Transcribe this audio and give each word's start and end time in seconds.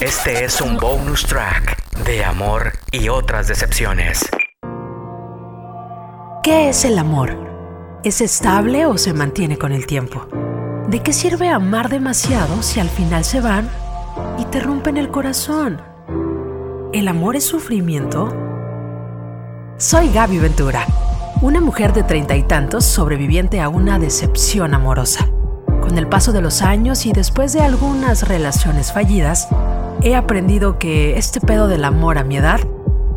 Este 0.00 0.46
es 0.46 0.62
un 0.62 0.78
bonus 0.78 1.26
track 1.26 1.76
de 2.06 2.24
amor 2.24 2.72
y 2.90 3.10
otras 3.10 3.48
decepciones. 3.48 4.26
¿Qué 6.42 6.70
es 6.70 6.86
el 6.86 6.98
amor? 6.98 7.36
¿Es 8.02 8.22
estable 8.22 8.86
o 8.86 8.96
se 8.96 9.12
mantiene 9.12 9.58
con 9.58 9.72
el 9.72 9.86
tiempo? 9.86 10.26
¿De 10.88 11.00
qué 11.00 11.12
sirve 11.12 11.50
amar 11.50 11.90
demasiado 11.90 12.62
si 12.62 12.80
al 12.80 12.88
final 12.88 13.24
se 13.24 13.42
van 13.42 13.68
y 14.38 14.46
te 14.46 14.60
rompen 14.60 14.96
el 14.96 15.10
corazón? 15.10 15.82
¿El 16.94 17.06
amor 17.06 17.36
es 17.36 17.44
sufrimiento? 17.44 18.34
Soy 19.76 20.10
Gaby 20.10 20.38
Ventura, 20.38 20.86
una 21.42 21.60
mujer 21.60 21.92
de 21.92 22.04
treinta 22.04 22.36
y 22.36 22.42
tantos 22.44 22.86
sobreviviente 22.86 23.60
a 23.60 23.68
una 23.68 23.98
decepción 23.98 24.72
amorosa. 24.72 25.28
Con 25.82 25.98
el 25.98 26.08
paso 26.08 26.32
de 26.32 26.40
los 26.40 26.62
años 26.62 27.04
y 27.04 27.12
después 27.12 27.52
de 27.52 27.60
algunas 27.60 28.28
relaciones 28.28 28.94
fallidas, 28.94 29.46
he 30.02 30.16
aprendido 30.16 30.78
que 30.78 31.18
este 31.18 31.40
pedo 31.40 31.68
del 31.68 31.84
amor 31.84 32.18
a 32.18 32.24
mi 32.24 32.36
edad 32.36 32.60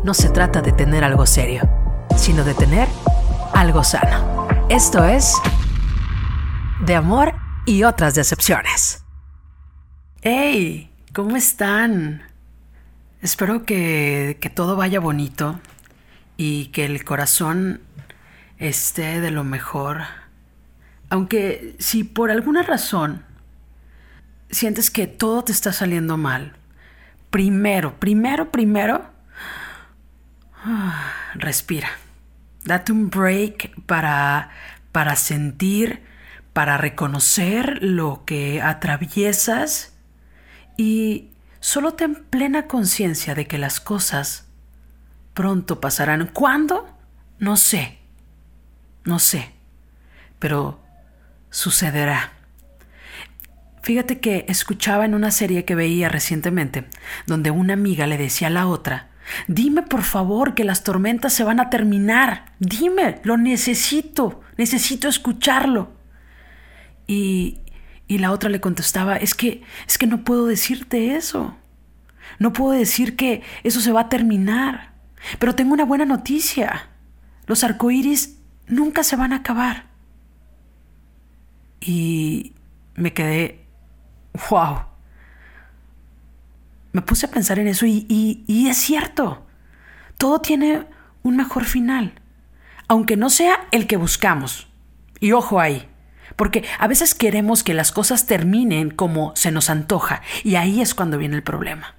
no 0.02 0.14
se 0.14 0.28
trata 0.28 0.60
de 0.60 0.72
tener 0.72 1.04
algo 1.04 1.26
serio, 1.26 1.62
sino 2.16 2.44
de 2.44 2.54
tener 2.54 2.88
algo 3.52 3.84
sano. 3.84 4.48
Esto 4.68 5.04
es 5.04 5.34
de 6.84 6.94
amor 6.94 7.34
y 7.66 7.84
otras 7.84 8.14
decepciones. 8.14 9.04
¡Hey! 10.22 10.90
¿Cómo 11.12 11.36
están? 11.36 12.22
Espero 13.22 13.64
que, 13.64 14.38
que 14.40 14.50
todo 14.50 14.76
vaya 14.76 15.00
bonito 15.00 15.60
y 16.36 16.66
que 16.66 16.84
el 16.84 17.04
corazón 17.04 17.80
esté 18.58 19.20
de 19.20 19.30
lo 19.30 19.44
mejor 19.44 20.02
aunque 21.14 21.76
si 21.78 22.02
por 22.02 22.32
alguna 22.32 22.64
razón 22.64 23.22
sientes 24.50 24.90
que 24.90 25.06
todo 25.06 25.44
te 25.44 25.52
está 25.52 25.72
saliendo 25.72 26.16
mal, 26.16 26.56
primero, 27.34 27.98
primero, 27.98 28.52
primero, 28.52 29.10
respira. 31.34 31.88
Date 32.64 32.92
un 32.92 33.10
break 33.10 33.82
para, 33.86 34.50
para 34.92 35.16
sentir, 35.16 36.04
para 36.52 36.76
reconocer 36.76 37.82
lo 37.82 38.24
que 38.24 38.62
atraviesas 38.62 39.94
y 40.76 41.32
solo 41.58 41.94
ten 41.94 42.14
plena 42.14 42.68
conciencia 42.68 43.34
de 43.34 43.48
que 43.48 43.58
las 43.58 43.80
cosas 43.80 44.46
pronto 45.32 45.80
pasarán. 45.80 46.28
¿Cuándo? 46.28 46.88
No 47.40 47.56
sé. 47.56 47.98
No 49.02 49.18
sé. 49.18 49.50
Pero 50.38 50.80
sucederá. 51.50 52.32
Fíjate 53.84 54.18
que 54.18 54.46
escuchaba 54.48 55.04
en 55.04 55.14
una 55.14 55.30
serie 55.30 55.66
que 55.66 55.74
veía 55.74 56.08
recientemente, 56.08 56.86
donde 57.26 57.50
una 57.50 57.74
amiga 57.74 58.06
le 58.06 58.16
decía 58.16 58.46
a 58.46 58.50
la 58.50 58.66
otra, 58.66 59.10
dime 59.46 59.82
por 59.82 60.04
favor 60.04 60.54
que 60.54 60.64
las 60.64 60.84
tormentas 60.84 61.34
se 61.34 61.44
van 61.44 61.60
a 61.60 61.68
terminar, 61.68 62.54
dime, 62.58 63.20
lo 63.24 63.36
necesito, 63.36 64.40
necesito 64.56 65.06
escucharlo. 65.06 65.92
Y, 67.06 67.58
y 68.08 68.16
la 68.16 68.32
otra 68.32 68.48
le 68.48 68.58
contestaba, 68.58 69.16
es 69.16 69.34
que, 69.34 69.62
es 69.86 69.98
que 69.98 70.06
no 70.06 70.24
puedo 70.24 70.46
decirte 70.46 71.16
eso, 71.16 71.54
no 72.38 72.54
puedo 72.54 72.72
decir 72.72 73.16
que 73.16 73.42
eso 73.64 73.82
se 73.82 73.92
va 73.92 74.00
a 74.00 74.08
terminar, 74.08 74.94
pero 75.38 75.54
tengo 75.54 75.74
una 75.74 75.84
buena 75.84 76.06
noticia, 76.06 76.88
los 77.46 77.62
arcoíris 77.62 78.38
nunca 78.66 79.04
se 79.04 79.16
van 79.16 79.34
a 79.34 79.36
acabar. 79.36 79.88
Y 81.82 82.54
me 82.94 83.12
quedé, 83.12 83.63
wow. 84.50 84.84
Me 86.92 87.02
puse 87.02 87.26
a 87.26 87.30
pensar 87.30 87.58
en 87.58 87.68
eso 87.68 87.86
y, 87.86 88.06
y, 88.08 88.68
es 88.68 88.76
cierto. 88.76 89.44
Todo 90.16 90.40
tiene 90.40 90.86
un 91.22 91.36
mejor 91.36 91.64
final. 91.64 92.20
Aunque 92.86 93.16
no 93.16 93.30
sea 93.30 93.66
el 93.72 93.86
que 93.86 93.96
buscamos. 93.96 94.68
Y 95.18 95.32
ojo 95.32 95.58
ahí. 95.58 95.88
Porque 96.36 96.64
a 96.78 96.86
veces 96.86 97.14
queremos 97.14 97.64
que 97.64 97.74
las 97.74 97.90
cosas 97.90 98.26
terminen 98.26 98.90
como 98.90 99.32
se 99.34 99.50
nos 99.50 99.70
antoja. 99.70 100.22
Y 100.44 100.54
ahí 100.54 100.80
es 100.80 100.94
cuando 100.94 101.18
viene 101.18 101.36
el 101.36 101.42
problema. 101.42 101.94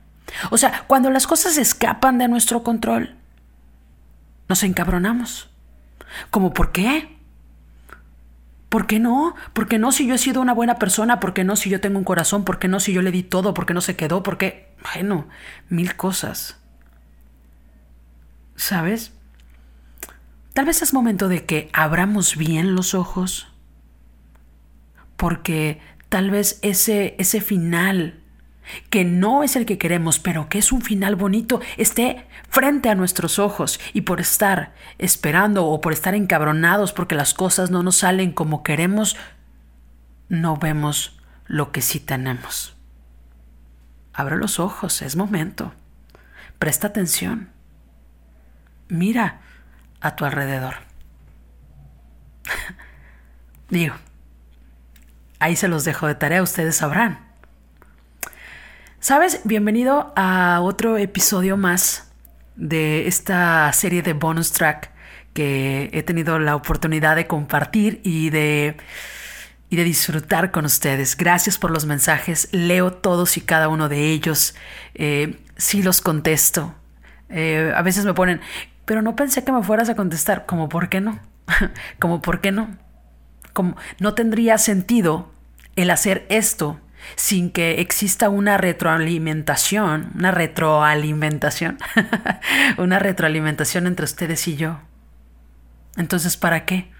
O 0.49 0.57
sea, 0.57 0.83
cuando 0.87 1.09
las 1.09 1.27
cosas 1.27 1.57
escapan 1.57 2.17
de 2.17 2.27
nuestro 2.27 2.63
control, 2.63 3.15
nos 4.47 4.63
encabronamos. 4.63 5.49
¿Cómo 6.29 6.53
por 6.53 6.71
qué? 6.71 7.14
¿Por 8.75 8.87
qué 8.87 8.99
no? 8.99 9.35
¿Por 9.53 9.69
qué 9.69 9.79
no 9.79 9.93
si 9.93 10.05
yo 10.05 10.15
he 10.15 10.17
sido 10.17 10.41
una 10.41 10.53
buena 10.53 10.75
persona? 10.75 11.21
¿Por 11.21 11.33
qué 11.33 11.45
no 11.45 11.55
si 11.55 11.69
yo 11.69 11.79
tengo 11.79 11.97
un 11.97 12.03
corazón? 12.03 12.43
¿Por 12.43 12.59
qué 12.59 12.67
no 12.67 12.81
si 12.81 12.91
yo 12.91 13.01
le 13.01 13.09
di 13.09 13.23
todo? 13.23 13.53
¿Por 13.53 13.65
qué 13.65 13.73
no 13.73 13.79
se 13.79 13.95
quedó? 13.95 14.21
¿Por 14.21 14.37
qué? 14.37 14.75
Bueno, 14.93 15.29
mil 15.69 15.95
cosas. 15.95 16.59
¿Sabes? 18.57 19.13
Tal 20.53 20.65
vez 20.65 20.81
es 20.81 20.93
momento 20.93 21.29
de 21.29 21.45
que 21.45 21.69
abramos 21.71 22.35
bien 22.35 22.75
los 22.75 22.95
ojos. 22.95 23.47
Porque 25.15 25.79
tal 26.09 26.29
vez 26.29 26.59
ese, 26.61 27.15
ese 27.17 27.39
final 27.39 28.24
que 28.89 29.03
no 29.03 29.43
es 29.43 29.55
el 29.55 29.65
que 29.65 29.77
queremos, 29.77 30.19
pero 30.19 30.49
que 30.49 30.57
es 30.57 30.71
un 30.71 30.81
final 30.81 31.15
bonito, 31.15 31.61
esté 31.77 32.27
frente 32.49 32.89
a 32.89 32.95
nuestros 32.95 33.39
ojos 33.39 33.79
y 33.93 34.01
por 34.01 34.21
estar 34.21 34.73
esperando 34.97 35.65
o 35.65 35.81
por 35.81 35.93
estar 35.93 36.15
encabronados 36.15 36.93
porque 36.93 37.15
las 37.15 37.33
cosas 37.33 37.71
no 37.71 37.83
nos 37.83 37.97
salen 37.97 38.31
como 38.31 38.63
queremos, 38.63 39.17
no 40.29 40.57
vemos 40.57 41.19
lo 41.45 41.71
que 41.71 41.81
sí 41.81 41.99
tenemos. 41.99 42.75
Abre 44.13 44.37
los 44.37 44.59
ojos, 44.59 45.01
es 45.01 45.15
momento. 45.15 45.73
Presta 46.57 46.87
atención. 46.87 47.49
Mira 48.87 49.41
a 49.99 50.15
tu 50.15 50.25
alrededor. 50.25 50.75
Digo, 53.69 53.95
ahí 55.39 55.55
se 55.55 55.67
los 55.67 55.83
dejo 55.83 56.07
de 56.07 56.15
tarea, 56.15 56.41
ustedes 56.41 56.77
sabrán. 56.77 57.24
Sabes, 59.05 59.41
bienvenido 59.43 60.11
a 60.15 60.61
otro 60.63 60.97
episodio 60.97 61.57
más 61.57 62.11
de 62.55 63.05
esta 63.05 63.71
serie 63.71 64.01
de 64.01 64.13
bonus 64.13 64.51
track 64.51 64.89
que 65.31 65.91
he 65.93 66.01
tenido 66.01 66.39
la 66.39 66.55
oportunidad 66.55 67.15
de 67.15 67.27
compartir 67.27 68.01
y 68.03 68.31
de, 68.31 68.77
y 69.69 69.75
de 69.75 69.83
disfrutar 69.83 70.49
con 70.49 70.65
ustedes. 70.65 71.15
Gracias 71.17 71.59
por 71.59 71.69
los 71.69 71.85
mensajes, 71.85 72.49
leo 72.51 72.93
todos 72.93 73.37
y 73.37 73.41
cada 73.41 73.69
uno 73.69 73.89
de 73.89 74.09
ellos, 74.09 74.55
eh, 74.95 75.39
sí 75.55 75.83
los 75.83 76.01
contesto. 76.01 76.73
Eh, 77.29 77.73
a 77.75 77.83
veces 77.83 78.05
me 78.05 78.15
ponen, 78.15 78.41
pero 78.85 79.03
no 79.03 79.15
pensé 79.15 79.43
que 79.43 79.51
me 79.51 79.61
fueras 79.61 79.87
a 79.89 79.95
contestar, 79.95 80.47
como 80.47 80.67
por 80.67 80.89
qué 80.89 80.99
no, 80.99 81.19
como 81.99 82.23
por 82.23 82.41
qué 82.41 82.51
no, 82.51 82.75
como 83.53 83.75
no 83.99 84.15
tendría 84.15 84.57
sentido 84.57 85.31
el 85.75 85.91
hacer 85.91 86.25
esto 86.29 86.79
sin 87.15 87.49
que 87.49 87.81
exista 87.81 88.29
una 88.29 88.57
retroalimentación, 88.57 90.11
una 90.15 90.31
retroalimentación, 90.31 91.77
una 92.77 92.99
retroalimentación 92.99 93.87
entre 93.87 94.05
ustedes 94.05 94.47
y 94.47 94.55
yo. 94.55 94.79
Entonces, 95.97 96.37
¿para 96.37 96.65
qué? 96.65 96.91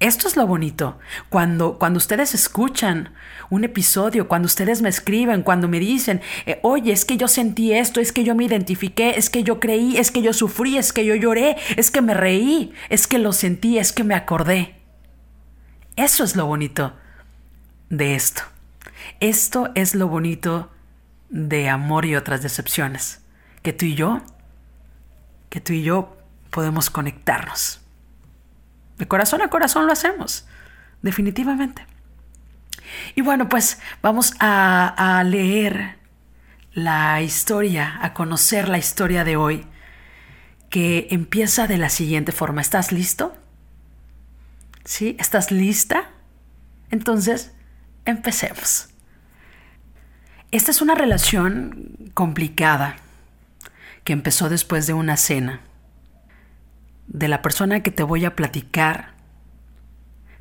Esto 0.00 0.28
es 0.28 0.36
lo 0.36 0.46
bonito. 0.46 0.98
Cuando, 1.30 1.78
cuando 1.78 1.96
ustedes 1.96 2.34
escuchan 2.34 3.14
un 3.48 3.64
episodio, 3.64 4.28
cuando 4.28 4.46
ustedes 4.46 4.82
me 4.82 4.88
escriben, 4.88 5.42
cuando 5.42 5.66
me 5.66 5.80
dicen, 5.80 6.20
eh, 6.46 6.58
oye, 6.62 6.92
es 6.92 7.04
que 7.04 7.16
yo 7.16 7.26
sentí 7.26 7.72
esto, 7.72 8.00
es 8.00 8.12
que 8.12 8.24
yo 8.24 8.34
me 8.34 8.44
identifiqué, 8.44 9.14
es 9.16 9.30
que 9.30 9.44
yo 9.44 9.60
creí, 9.60 9.96
es 9.96 10.10
que 10.10 10.20
yo 10.20 10.32
sufrí, 10.32 10.76
es 10.76 10.92
que 10.92 11.04
yo 11.04 11.14
lloré, 11.14 11.56
es 11.76 11.90
que 11.90 12.02
me 12.02 12.12
reí, 12.12 12.72
es 12.90 13.06
que 13.06 13.18
lo 13.18 13.32
sentí, 13.32 13.78
es 13.78 13.92
que 13.92 14.04
me 14.04 14.14
acordé. 14.14 14.74
Eso 15.96 16.24
es 16.24 16.36
lo 16.36 16.46
bonito 16.46 16.94
de 17.90 18.14
esto. 18.14 18.42
Esto 19.20 19.70
es 19.74 19.94
lo 19.94 20.08
bonito 20.08 20.70
de 21.28 21.68
amor 21.68 22.04
y 22.04 22.16
otras 22.16 22.42
decepciones. 22.42 23.20
Que 23.62 23.72
tú 23.72 23.86
y 23.86 23.94
yo, 23.94 24.22
que 25.48 25.60
tú 25.60 25.72
y 25.72 25.82
yo 25.82 26.16
podemos 26.50 26.90
conectarnos. 26.90 27.80
De 28.98 29.08
corazón 29.08 29.42
a 29.42 29.48
corazón 29.48 29.86
lo 29.86 29.92
hacemos, 29.92 30.46
definitivamente. 31.02 31.86
Y 33.14 33.22
bueno, 33.22 33.48
pues 33.48 33.80
vamos 34.02 34.34
a, 34.38 35.18
a 35.18 35.24
leer 35.24 35.96
la 36.72 37.22
historia, 37.22 37.98
a 38.02 38.14
conocer 38.14 38.68
la 38.68 38.78
historia 38.78 39.24
de 39.24 39.36
hoy, 39.36 39.66
que 40.70 41.08
empieza 41.10 41.66
de 41.66 41.78
la 41.78 41.88
siguiente 41.88 42.32
forma. 42.32 42.60
¿Estás 42.60 42.92
listo? 42.92 43.36
¿Sí? 44.84 45.16
¿Estás 45.18 45.50
lista? 45.50 46.10
Entonces, 46.90 47.52
Empecemos. 48.04 48.88
Esta 50.50 50.70
es 50.70 50.82
una 50.82 50.94
relación 50.94 52.10
complicada 52.14 52.96
que 54.04 54.12
empezó 54.12 54.48
después 54.48 54.86
de 54.86 54.92
una 54.92 55.16
cena. 55.16 55.60
De 57.06 57.28
la 57.28 57.42
persona 57.42 57.82
que 57.82 57.90
te 57.90 58.02
voy 58.02 58.24
a 58.24 58.36
platicar, 58.36 59.14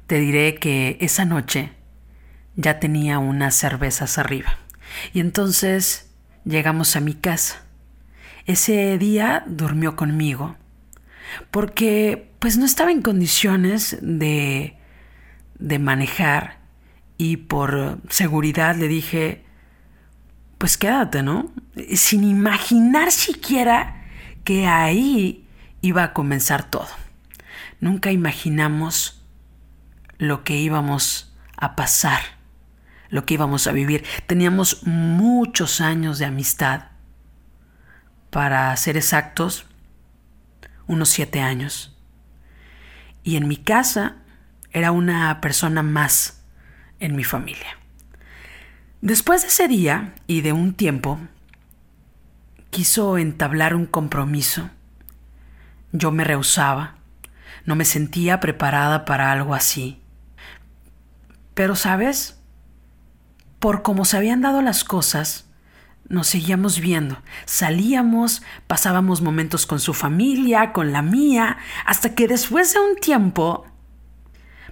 te 0.07 0.19
diré 0.19 0.55
que 0.55 0.97
esa 1.01 1.25
noche 1.25 1.71
ya 2.55 2.79
tenía 2.79 3.19
unas 3.19 3.55
cervezas 3.55 4.17
arriba. 4.17 4.57
Y 5.13 5.19
entonces 5.19 6.11
llegamos 6.45 6.95
a 6.95 6.99
mi 6.99 7.13
casa. 7.13 7.63
Ese 8.45 8.97
día 8.97 9.43
durmió 9.47 9.95
conmigo 9.95 10.57
porque 11.49 12.29
pues 12.39 12.57
no 12.57 12.65
estaba 12.65 12.91
en 12.91 13.01
condiciones 13.01 13.97
de, 14.01 14.77
de 15.57 15.79
manejar 15.79 16.62
y 17.17 17.37
por 17.37 17.99
seguridad 18.09 18.75
le 18.75 18.87
dije, 18.87 19.45
pues 20.57 20.77
quédate, 20.77 21.23
¿no? 21.23 21.51
Sin 21.95 22.23
imaginar 22.23 23.11
siquiera 23.11 24.05
que 24.43 24.67
ahí 24.67 25.47
iba 25.81 26.03
a 26.03 26.13
comenzar 26.13 26.69
todo. 26.69 26.87
Nunca 27.79 28.11
imaginamos 28.11 29.25
lo 30.17 30.43
que 30.43 30.57
íbamos 30.57 31.35
a 31.57 31.75
pasar, 31.75 32.21
lo 33.09 33.25
que 33.25 33.33
íbamos 33.35 33.67
a 33.67 33.71
vivir. 33.71 34.05
Teníamos 34.25 34.87
muchos 34.87 35.81
años 35.81 36.19
de 36.19 36.25
amistad. 36.25 36.87
Para 38.29 38.75
ser 38.77 38.97
exactos, 38.97 39.65
unos 40.87 41.09
siete 41.09 41.41
años. 41.41 41.95
Y 43.23 43.35
en 43.35 43.47
mi 43.47 43.57
casa 43.57 44.15
era 44.71 44.91
una 44.91 45.39
persona 45.39 45.83
más 45.83 46.42
en 47.03 47.17
mi 47.17 47.25
familia. 47.25 47.77
Después 49.01 49.41
de 49.41 49.49
ese 49.49 49.67
día 49.67 50.15
y 50.25 50.39
de 50.39 50.53
un 50.53 50.73
tiempo, 50.73 51.19
quiso 52.69 53.17
entablar 53.17 53.75
un 53.75 53.85
compromiso. 53.85 54.69
Yo 55.91 56.11
me 56.11 56.23
rehusaba, 56.23 56.95
no 57.65 57.75
me 57.75 57.83
sentía 57.83 58.39
preparada 58.39 59.03
para 59.03 59.33
algo 59.33 59.53
así. 59.53 59.99
Pero, 61.53 61.75
¿sabes? 61.75 62.39
Por 63.59 63.81
cómo 63.81 64.05
se 64.05 64.15
habían 64.15 64.39
dado 64.39 64.61
las 64.61 64.85
cosas, 64.85 65.49
nos 66.07 66.27
seguíamos 66.27 66.79
viendo. 66.79 67.21
Salíamos, 67.45 68.43
pasábamos 68.67 69.21
momentos 69.21 69.65
con 69.65 69.81
su 69.81 69.93
familia, 69.93 70.71
con 70.71 70.93
la 70.93 71.01
mía, 71.01 71.57
hasta 71.85 72.15
que 72.15 72.29
después 72.29 72.73
de 72.73 72.79
un 72.79 72.95
tiempo, 72.95 73.67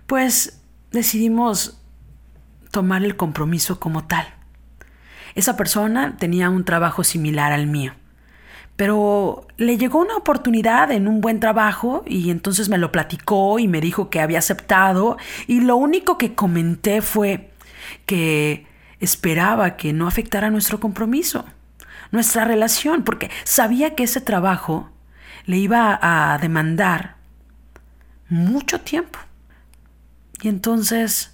pues 0.07 0.61
decidimos 0.91 1.80
tomar 2.71 3.03
el 3.03 3.15
compromiso 3.15 3.79
como 3.79 4.05
tal. 4.05 4.25
Esa 5.35 5.55
persona 5.55 6.17
tenía 6.17 6.49
un 6.49 6.65
trabajo 6.65 7.03
similar 7.03 7.51
al 7.51 7.67
mío, 7.67 7.93
pero 8.75 9.47
le 9.57 9.77
llegó 9.77 9.99
una 9.99 10.17
oportunidad 10.17 10.91
en 10.91 11.07
un 11.07 11.21
buen 11.21 11.39
trabajo 11.39 12.03
y 12.07 12.31
entonces 12.31 12.67
me 12.69 12.77
lo 12.77 12.91
platicó 12.91 13.59
y 13.59 13.67
me 13.67 13.81
dijo 13.81 14.09
que 14.09 14.19
había 14.19 14.39
aceptado 14.39 15.17
y 15.47 15.61
lo 15.61 15.75
único 15.75 16.17
que 16.17 16.33
comenté 16.33 17.01
fue 17.01 17.51
que 18.05 18.65
esperaba 18.99 19.77
que 19.77 19.93
no 19.93 20.07
afectara 20.07 20.49
nuestro 20.49 20.79
compromiso, 20.79 21.45
nuestra 22.11 22.45
relación, 22.45 23.03
porque 23.03 23.29
sabía 23.43 23.95
que 23.95 24.03
ese 24.03 24.21
trabajo 24.21 24.89
le 25.45 25.57
iba 25.57 25.99
a 26.01 26.37
demandar 26.37 27.15
mucho 28.29 28.81
tiempo. 28.81 29.19
Y 30.41 30.47
entonces, 30.47 31.30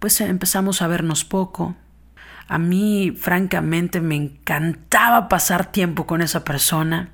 pues 0.00 0.20
empezamos 0.20 0.82
a 0.82 0.88
vernos 0.88 1.24
poco. 1.24 1.76
A 2.48 2.58
mí, 2.58 3.16
francamente, 3.16 4.00
me 4.00 4.16
encantaba 4.16 5.28
pasar 5.28 5.70
tiempo 5.70 6.06
con 6.06 6.20
esa 6.20 6.42
persona. 6.42 7.10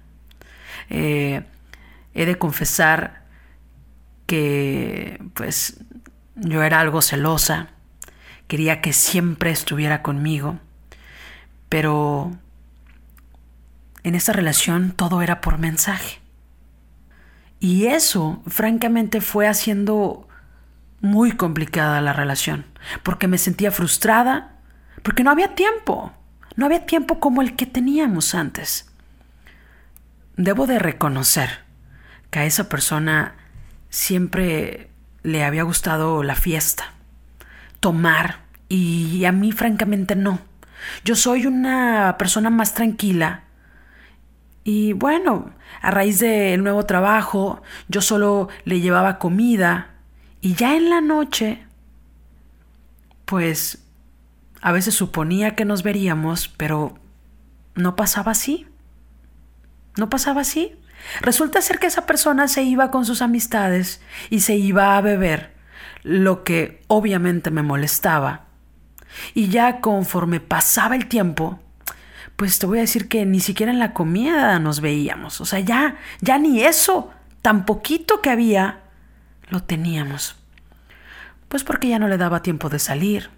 Eh, 0.89 1.45
he 2.15 2.25
de 2.25 2.39
confesar 2.39 3.25
que, 4.25 5.21
pues, 5.35 5.81
yo 6.37 6.63
era 6.63 6.81
algo 6.81 7.03
celosa 7.03 7.69
quería 8.47 8.81
que 8.81 8.93
siempre 8.93 9.51
estuviera 9.51 10.03
conmigo, 10.03 10.59
pero 11.69 12.37
en 14.03 14.15
esta 14.15 14.33
relación 14.33 14.93
todo 14.93 15.23
era 15.23 15.41
por 15.41 15.59
mensaje. 15.59 16.21
Y 17.59 17.87
eso, 17.87 18.43
francamente, 18.47 19.21
fue 19.21 19.49
haciendo 19.49 20.26
muy 21.07 21.33
complicada 21.33 22.01
la 22.01 22.13
relación, 22.13 22.67
porque 23.03 23.29
me 23.29 23.39
sentía 23.39 23.71
frustrada, 23.71 24.57
porque 25.03 25.25
no 25.25 25.31
había 25.31 25.55
tiempo, 25.55 26.13
no 26.57 26.67
había 26.67 26.87
tiempo 26.87 27.21
como 27.21 27.43
el 27.43 27.57
que 27.57 27.67
teníamos 27.67 28.35
antes. 28.35 28.91
Debo 30.37 30.67
de 30.67 30.79
reconocer 30.79 31.61
que 32.31 32.41
a 32.41 32.45
esa 32.45 32.69
persona 32.69 33.35
siempre 33.89 34.91
le 35.23 35.45
había 35.45 35.63
gustado 35.63 36.23
la 36.23 36.35
fiesta, 36.35 36.93
tomar 37.81 38.41
y 38.69 39.25
a 39.25 39.33
mí 39.33 39.53
francamente 39.53 40.17
no. 40.17 40.41
Yo 41.05 41.15
soy 41.15 41.47
una 41.47 42.17
persona 42.19 42.51
más 42.51 42.75
tranquila. 42.75 43.45
Y 44.65 44.93
bueno, 44.95 45.51
a 45.81 45.91
raíz 45.91 46.19
del 46.19 46.63
nuevo 46.63 46.85
trabajo, 46.85 47.63
yo 47.89 48.01
solo 48.01 48.49
le 48.65 48.81
llevaba 48.81 49.19
comida. 49.19 49.91
Y 50.47 50.55
ya 50.55 50.77
en 50.77 50.91
la 50.91 51.01
noche, 51.01 51.59
pues 53.25 53.85
a 54.61 54.71
veces 54.71 54.95
suponía 54.95 55.57
que 55.57 55.65
nos 55.65 55.83
veríamos, 55.83 56.47
pero 56.47 56.97
no 57.75 57.97
pasaba 57.97 58.31
así. 58.31 58.65
No 59.97 60.09
pasaba 60.09 60.43
así. 60.43 60.79
Resulta 61.21 61.61
ser 61.63 61.81
que 61.81 61.89
esa 61.89 62.07
persona 62.07 62.47
se 62.47 62.63
iba 62.63 62.93
con 62.93 63.05
sus 63.05 63.23
amistades 63.23 64.01
y 64.31 64.39
se 64.39 64.55
iba 64.55 64.97
a 64.97 65.01
beber 65.01 65.53
lo 66.05 66.45
que 66.45 66.81
obviamente 66.87 67.51
me 67.51 67.65
molestaba. 67.65 68.45
Y 69.35 69.49
ya 69.49 69.81
conforme 69.81 70.39
pasaba 70.39 70.95
el 70.95 71.09
tiempo, 71.09 71.59
pues 72.37 72.61
te 72.61 72.67
voy 72.67 72.79
a 72.79 72.83
decir 72.83 73.09
que 73.09 73.27
ni 73.27 73.41
siquiera 73.41 73.73
en 73.73 73.81
la 73.81 73.93
comida 73.93 74.61
nos 74.61 74.81
veíamos. 74.81 75.41
O 75.41 75.45
sea, 75.45 75.59
ya, 75.59 75.97
ya 76.21 76.39
ni 76.39 76.63
eso, 76.63 77.11
tan 77.43 77.67
poquito 77.67 78.23
que 78.23 78.31
había, 78.31 78.86
lo 79.49 79.63
teníamos. 79.63 80.37
Pues 81.49 81.65
porque 81.65 81.89
ya 81.89 81.99
no 81.99 82.09
le 82.09 82.19
daba 82.19 82.43
tiempo 82.43 82.69
de 82.69 82.79
salir. 82.79 83.31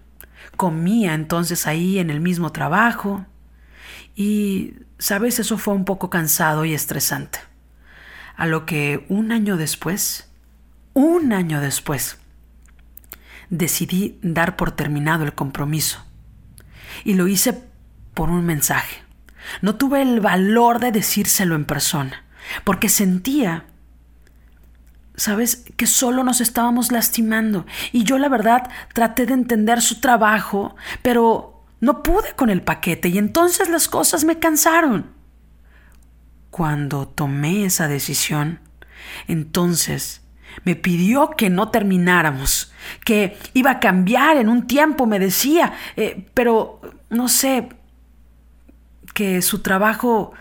Comía 0.57 1.13
entonces 1.13 1.67
ahí 1.67 1.99
en 1.99 2.09
el 2.09 2.21
mismo 2.21 2.51
trabajo. 2.51 3.25
Y, 4.15 4.73
sabes, 4.97 5.39
eso 5.39 5.57
fue 5.57 5.73
un 5.73 5.85
poco 5.85 6.09
cansado 6.09 6.65
y 6.65 6.73
estresante. 6.73 7.39
A 8.35 8.47
lo 8.47 8.65
que 8.65 9.05
un 9.09 9.31
año 9.31 9.57
después, 9.57 10.29
un 10.93 11.33
año 11.33 11.61
después, 11.61 12.17
decidí 13.49 14.17
dar 14.21 14.55
por 14.55 14.71
terminado 14.71 15.23
el 15.23 15.33
compromiso. 15.33 16.03
Y 17.03 17.13
lo 17.13 17.27
hice 17.27 17.63
por 18.13 18.29
un 18.29 18.45
mensaje. 18.45 19.03
No 19.61 19.75
tuve 19.75 20.01
el 20.01 20.19
valor 20.19 20.79
de 20.79 20.91
decírselo 20.91 21.55
en 21.55 21.65
persona, 21.65 22.23
porque 22.63 22.89
sentía, 22.89 23.65
sabes, 25.19 25.65
que 25.75 25.85
solo 25.85 26.23
nos 26.23 26.41
estábamos 26.41 26.91
lastimando. 26.91 27.65
Y 27.91 28.03
yo 28.03 28.17
la 28.17 28.29
verdad 28.29 28.69
traté 28.93 29.25
de 29.25 29.33
entender 29.33 29.81
su 29.81 29.99
trabajo, 29.99 30.75
pero 31.01 31.63
no 31.81 32.03
pude 32.03 32.33
con 32.35 32.49
el 32.49 32.61
paquete 32.61 33.09
y 33.09 33.17
entonces 33.17 33.69
las 33.69 33.87
cosas 33.87 34.23
me 34.23 34.39
cansaron. 34.39 35.11
Cuando 36.49 37.07
tomé 37.07 37.65
esa 37.65 37.87
decisión, 37.87 38.59
entonces 39.27 40.21
me 40.63 40.75
pidió 40.75 41.31
que 41.31 41.49
no 41.49 41.69
termináramos, 41.69 42.71
que 43.05 43.37
iba 43.53 43.71
a 43.71 43.79
cambiar 43.79 44.37
en 44.37 44.49
un 44.49 44.67
tiempo, 44.67 45.05
me 45.05 45.19
decía, 45.19 45.73
eh, 45.95 46.27
pero 46.33 46.81
no 47.09 47.27
sé, 47.27 47.69
que 49.13 49.41
su 49.41 49.59
trabajo 49.59 50.33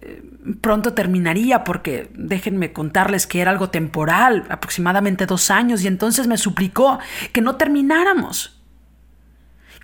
eh, 0.00 0.22
pronto 0.60 0.94
terminaría 0.94 1.64
porque 1.64 2.10
déjenme 2.14 2.72
contarles 2.72 3.26
que 3.26 3.40
era 3.40 3.50
algo 3.50 3.70
temporal, 3.70 4.44
aproximadamente 4.48 5.26
dos 5.26 5.50
años, 5.50 5.82
y 5.82 5.88
entonces 5.88 6.26
me 6.26 6.38
suplicó 6.38 6.98
que 7.32 7.40
no 7.40 7.56
termináramos, 7.56 8.60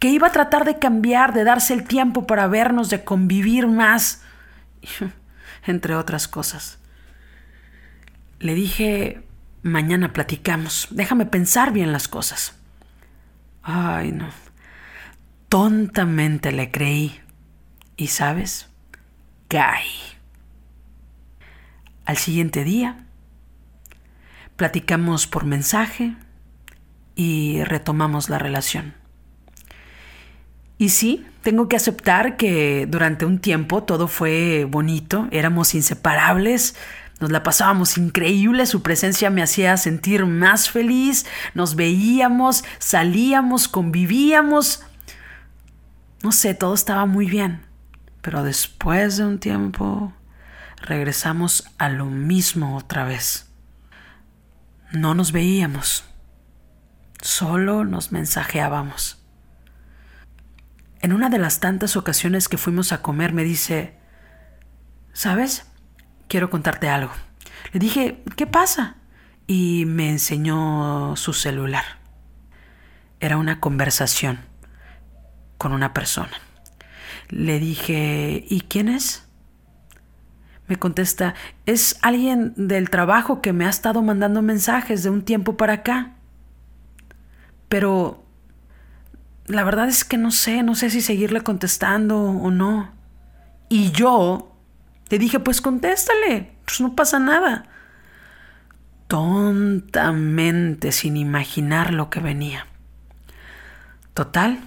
que 0.00 0.08
iba 0.08 0.28
a 0.28 0.32
tratar 0.32 0.64
de 0.64 0.78
cambiar, 0.78 1.32
de 1.32 1.44
darse 1.44 1.74
el 1.74 1.84
tiempo 1.84 2.26
para 2.26 2.46
vernos, 2.46 2.90
de 2.90 3.04
convivir 3.04 3.66
más, 3.66 4.22
entre 5.66 5.94
otras 5.94 6.28
cosas. 6.28 6.78
Le 8.38 8.54
dije 8.54 9.22
Mañana 9.62 10.12
platicamos. 10.12 10.88
Déjame 10.90 11.24
pensar 11.24 11.72
bien 11.72 11.92
las 11.92 12.08
cosas. 12.08 12.54
Ay, 13.62 14.10
no. 14.10 14.28
Tontamente 15.48 16.50
le 16.50 16.72
creí. 16.72 17.20
¿Y 17.96 18.08
sabes? 18.08 18.68
Caí. 19.46 20.11
Al 22.04 22.16
siguiente 22.16 22.64
día, 22.64 23.04
platicamos 24.56 25.26
por 25.26 25.44
mensaje 25.44 26.14
y 27.14 27.62
retomamos 27.64 28.28
la 28.28 28.38
relación. 28.38 28.94
Y 30.78 30.88
sí, 30.88 31.24
tengo 31.42 31.68
que 31.68 31.76
aceptar 31.76 32.36
que 32.36 32.86
durante 32.88 33.24
un 33.24 33.38
tiempo 33.38 33.84
todo 33.84 34.08
fue 34.08 34.66
bonito, 34.68 35.28
éramos 35.30 35.74
inseparables, 35.74 36.74
nos 37.20 37.30
la 37.30 37.44
pasábamos 37.44 37.98
increíble, 37.98 38.66
su 38.66 38.82
presencia 38.82 39.30
me 39.30 39.44
hacía 39.44 39.76
sentir 39.76 40.26
más 40.26 40.70
feliz, 40.70 41.24
nos 41.54 41.76
veíamos, 41.76 42.64
salíamos, 42.78 43.68
convivíamos. 43.68 44.82
no 46.24 46.32
sé, 46.32 46.54
todo 46.54 46.74
estaba 46.74 47.06
muy 47.06 47.26
bien. 47.26 47.60
Pero 48.22 48.42
después 48.42 49.18
de 49.18 49.26
un 49.26 49.38
tiempo 49.38 50.12
regresamos 50.82 51.64
a 51.78 51.88
lo 51.88 52.06
mismo 52.06 52.76
otra 52.76 53.04
vez. 53.04 53.48
No 54.92 55.14
nos 55.14 55.32
veíamos, 55.32 56.04
solo 57.20 57.84
nos 57.84 58.12
mensajeábamos. 58.12 59.18
En 61.00 61.12
una 61.12 61.30
de 61.30 61.38
las 61.38 61.60
tantas 61.60 61.96
ocasiones 61.96 62.48
que 62.48 62.58
fuimos 62.58 62.92
a 62.92 63.02
comer 63.02 63.32
me 63.32 63.42
dice, 63.42 63.98
¿sabes? 65.12 65.66
Quiero 66.28 66.50
contarte 66.50 66.88
algo. 66.88 67.12
Le 67.72 67.80
dije, 67.80 68.22
¿qué 68.36 68.46
pasa? 68.46 68.96
Y 69.46 69.84
me 69.86 70.10
enseñó 70.10 71.16
su 71.16 71.32
celular. 71.32 71.84
Era 73.18 73.36
una 73.36 73.60
conversación 73.60 74.40
con 75.58 75.72
una 75.72 75.92
persona. 75.92 76.32
Le 77.28 77.58
dije, 77.58 78.44
¿y 78.48 78.62
quién 78.62 78.88
es? 78.88 79.21
Me 80.72 80.78
contesta, 80.78 81.34
es 81.66 81.98
alguien 82.00 82.54
del 82.56 82.88
trabajo 82.88 83.42
que 83.42 83.52
me 83.52 83.66
ha 83.66 83.68
estado 83.68 84.00
mandando 84.00 84.40
mensajes 84.40 85.02
de 85.02 85.10
un 85.10 85.20
tiempo 85.20 85.58
para 85.58 85.74
acá. 85.74 86.12
Pero 87.68 88.24
la 89.44 89.64
verdad 89.64 89.86
es 89.86 90.02
que 90.06 90.16
no 90.16 90.30
sé, 90.30 90.62
no 90.62 90.74
sé 90.74 90.88
si 90.88 91.02
seguirle 91.02 91.42
contestando 91.42 92.22
o 92.22 92.50
no. 92.50 92.90
Y 93.68 93.90
yo 93.90 94.56
le 95.10 95.18
dije, 95.18 95.40
pues 95.40 95.60
contéstale, 95.60 96.52
pues 96.64 96.80
no 96.80 96.96
pasa 96.96 97.18
nada. 97.18 97.64
Tontamente, 99.08 100.90
sin 100.90 101.18
imaginar 101.18 101.92
lo 101.92 102.08
que 102.08 102.20
venía. 102.20 102.66
Total, 104.14 104.58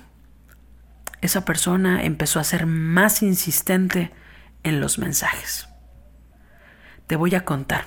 esa 1.21 1.45
persona 1.45 2.03
empezó 2.03 2.39
a 2.39 2.43
ser 2.43 2.67
más 2.67 3.23
insistente 3.23 4.13
en 4.61 4.79
los 4.79 4.99
mensajes. 4.99 5.67
Te 7.07 7.15
voy 7.15 7.35
a 7.35 7.45
contar 7.45 7.85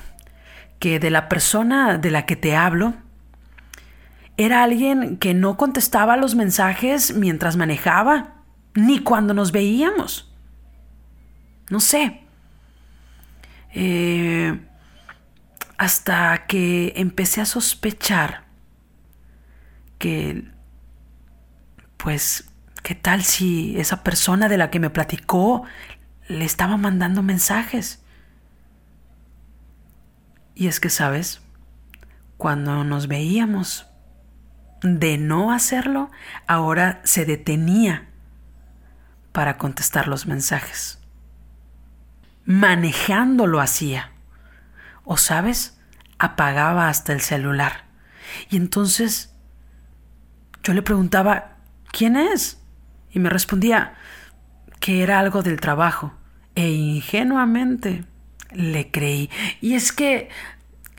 que 0.79 1.01
de 1.01 1.11
la 1.11 1.29
persona 1.29 1.99
de 1.99 2.11
la 2.11 2.27
que 2.27 2.37
te 2.37 2.55
hablo, 2.55 2.95
era 4.37 4.63
alguien 4.63 5.17
que 5.17 5.35
no 5.35 5.57
contestaba 5.57 6.17
los 6.17 6.35
mensajes 6.37 7.15
mientras 7.15 7.57
manejaba, 7.57 8.35
ni 8.75 9.01
cuando 9.01 9.35
nos 9.35 9.51
veíamos. 9.51 10.33
No 11.71 11.81
sé. 11.81 12.23
Eh, 13.75 14.61
hasta 15.77 16.47
que 16.47 16.93
empecé 16.97 17.41
a 17.41 17.45
sospechar 17.45 18.45
que, 19.99 20.45
pues, 21.97 22.49
¿Qué 22.89 22.95
tal 22.95 23.23
si 23.23 23.79
esa 23.79 24.03
persona 24.03 24.49
de 24.49 24.57
la 24.57 24.71
que 24.71 24.81
me 24.81 24.89
platicó 24.89 25.65
le 26.27 26.47
estaba 26.47 26.79
mandando 26.79 27.23
mensajes? 27.23 28.03
Y 30.59 30.67
es 30.67 30.81
que, 30.81 30.91
¿sabes? 30.91 31.41
Cuando 32.37 32.83
nos 32.83 33.07
veíamos 33.07 33.87
de 34.83 35.17
no 35.17 35.53
hacerlo, 35.53 36.11
ahora 36.47 37.01
se 37.05 37.25
detenía 37.25 38.09
para 39.31 39.57
contestar 39.57 40.09
los 40.09 40.27
mensajes. 40.27 40.99
Manejando 42.45 43.47
lo 43.47 43.61
hacía. 43.61 44.11
O, 45.05 45.17
¿sabes? 45.17 45.79
Apagaba 46.19 46.89
hasta 46.89 47.13
el 47.13 47.21
celular. 47.21 47.85
Y 48.51 48.57
entonces 48.57 49.35
yo 50.65 50.75
le 50.75 50.83
preguntaba, 50.83 51.57
¿quién 51.93 52.17
es? 52.17 52.59
y 53.11 53.19
me 53.19 53.31
respondía 53.31 53.95
que 54.81 55.03
era 55.03 55.19
algo 55.19 55.43
del 55.43 55.61
trabajo. 55.61 56.15
E 56.55 56.71
ingenuamente 56.71 58.05
le 58.53 58.91
creí. 58.91 59.31
Y 59.61 59.75
es 59.75 59.93
que 59.93 60.29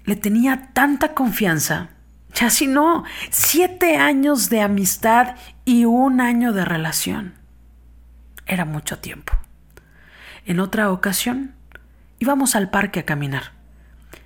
le 0.06 0.16
tenía 0.16 0.72
tanta 0.74 1.14
confianza. 1.14 1.90
Ya 2.34 2.50
si 2.50 2.68
no, 2.68 3.04
siete 3.30 3.98
años 3.98 4.50
de 4.50 4.62
amistad 4.62 5.36
y 5.66 5.86
un 5.86 6.22
año 6.22 6.54
de 6.54 6.66
relación. 6.66 7.34
Era 8.46 8.66
mucho 8.66 9.00
tiempo. 9.00 9.34
En 10.46 10.60
otra 10.60 10.92
ocasión, 10.92 11.54
íbamos 12.20 12.56
al 12.56 12.70
parque 12.70 13.02
a 13.02 13.06
caminar. 13.06 13.52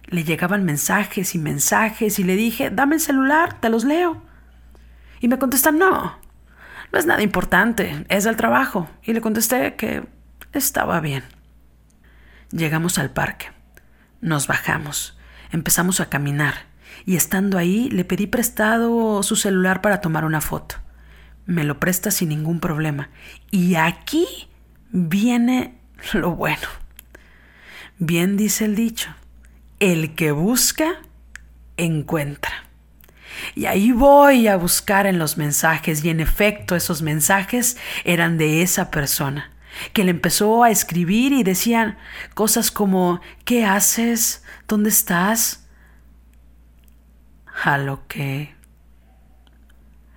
Le 0.06 0.24
llegaban 0.24 0.64
mensajes 0.64 1.36
y 1.36 1.40
mensajes 1.40 2.20
y 2.20 2.24
le 2.24 2.36
dije, 2.36 2.70
dame 2.70 2.96
el 2.96 3.02
celular, 3.02 3.60
te 3.60 3.70
los 3.70 3.84
leo. 3.84 4.22
Y 5.20 5.28
me 5.28 5.40
contesta, 5.40 5.72
no, 5.72 6.18
no 6.92 7.00
es 7.00 7.06
nada 7.06 7.24
importante, 7.24 8.06
es 8.10 8.26
el 8.26 8.36
trabajo. 8.36 8.90
Y 9.02 9.14
le 9.14 9.22
contesté 9.22 9.76
que 9.76 10.04
estaba 10.54 11.00
bien. 11.00 11.24
Llegamos 12.52 12.98
al 12.98 13.12
parque. 13.12 13.48
Nos 14.22 14.48
bajamos. 14.48 15.18
Empezamos 15.52 16.00
a 16.00 16.10
caminar. 16.10 16.54
Y 17.06 17.16
estando 17.16 17.58
ahí 17.58 17.90
le 17.90 18.06
pedí 18.06 18.28
prestado 18.28 19.22
su 19.24 19.36
celular 19.36 19.82
para 19.82 20.02
tomar 20.02 20.26
una 20.26 20.42
foto. 20.42 20.76
Me 21.46 21.64
lo 21.64 21.80
presta 21.80 22.12
sin 22.12 22.30
ningún 22.30 22.60
problema. 22.60 23.10
Y 23.52 23.76
aquí 23.76 24.26
viene 24.92 25.78
lo 26.14 26.32
bueno. 26.36 26.68
Bien 28.00 28.38
dice 28.38 28.66
el 28.66 28.76
dicho, 28.76 29.14
el 29.80 30.16
que 30.16 30.32
busca, 30.32 31.02
encuentra. 31.78 32.52
Y 33.56 33.66
ahí 33.66 33.92
voy 33.92 34.48
a 34.48 34.58
buscar 34.58 35.06
en 35.08 35.20
los 35.20 35.38
mensajes 35.38 36.04
y 36.04 36.10
en 36.10 36.20
efecto 36.20 36.76
esos 36.76 37.02
mensajes 37.02 37.78
eran 38.04 38.38
de 38.38 38.62
esa 38.62 38.92
persona, 38.92 39.52
que 39.94 40.04
le 40.04 40.12
empezó 40.12 40.64
a 40.64 40.70
escribir 40.70 41.34
y 41.34 41.44
decían 41.44 41.98
cosas 42.34 42.72
como 42.72 43.22
¿qué 43.46 43.66
haces? 43.66 44.44
¿Dónde 44.68 44.90
estás? 44.90 45.68
A 47.64 47.78
lo 47.78 48.08
que 48.08 48.56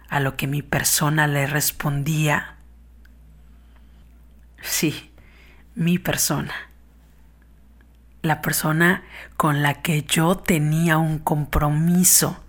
a 0.08 0.20
lo 0.20 0.36
que 0.36 0.46
mi 0.46 0.62
persona 0.62 1.26
le 1.26 1.46
respondía 1.46 2.56
Sí, 4.66 5.12
mi 5.74 5.98
persona. 5.98 6.52
La 8.22 8.42
persona 8.42 9.04
con 9.36 9.62
la 9.62 9.80
que 9.80 10.02
yo 10.02 10.36
tenía 10.36 10.98
un 10.98 11.18
compromiso 11.18 12.42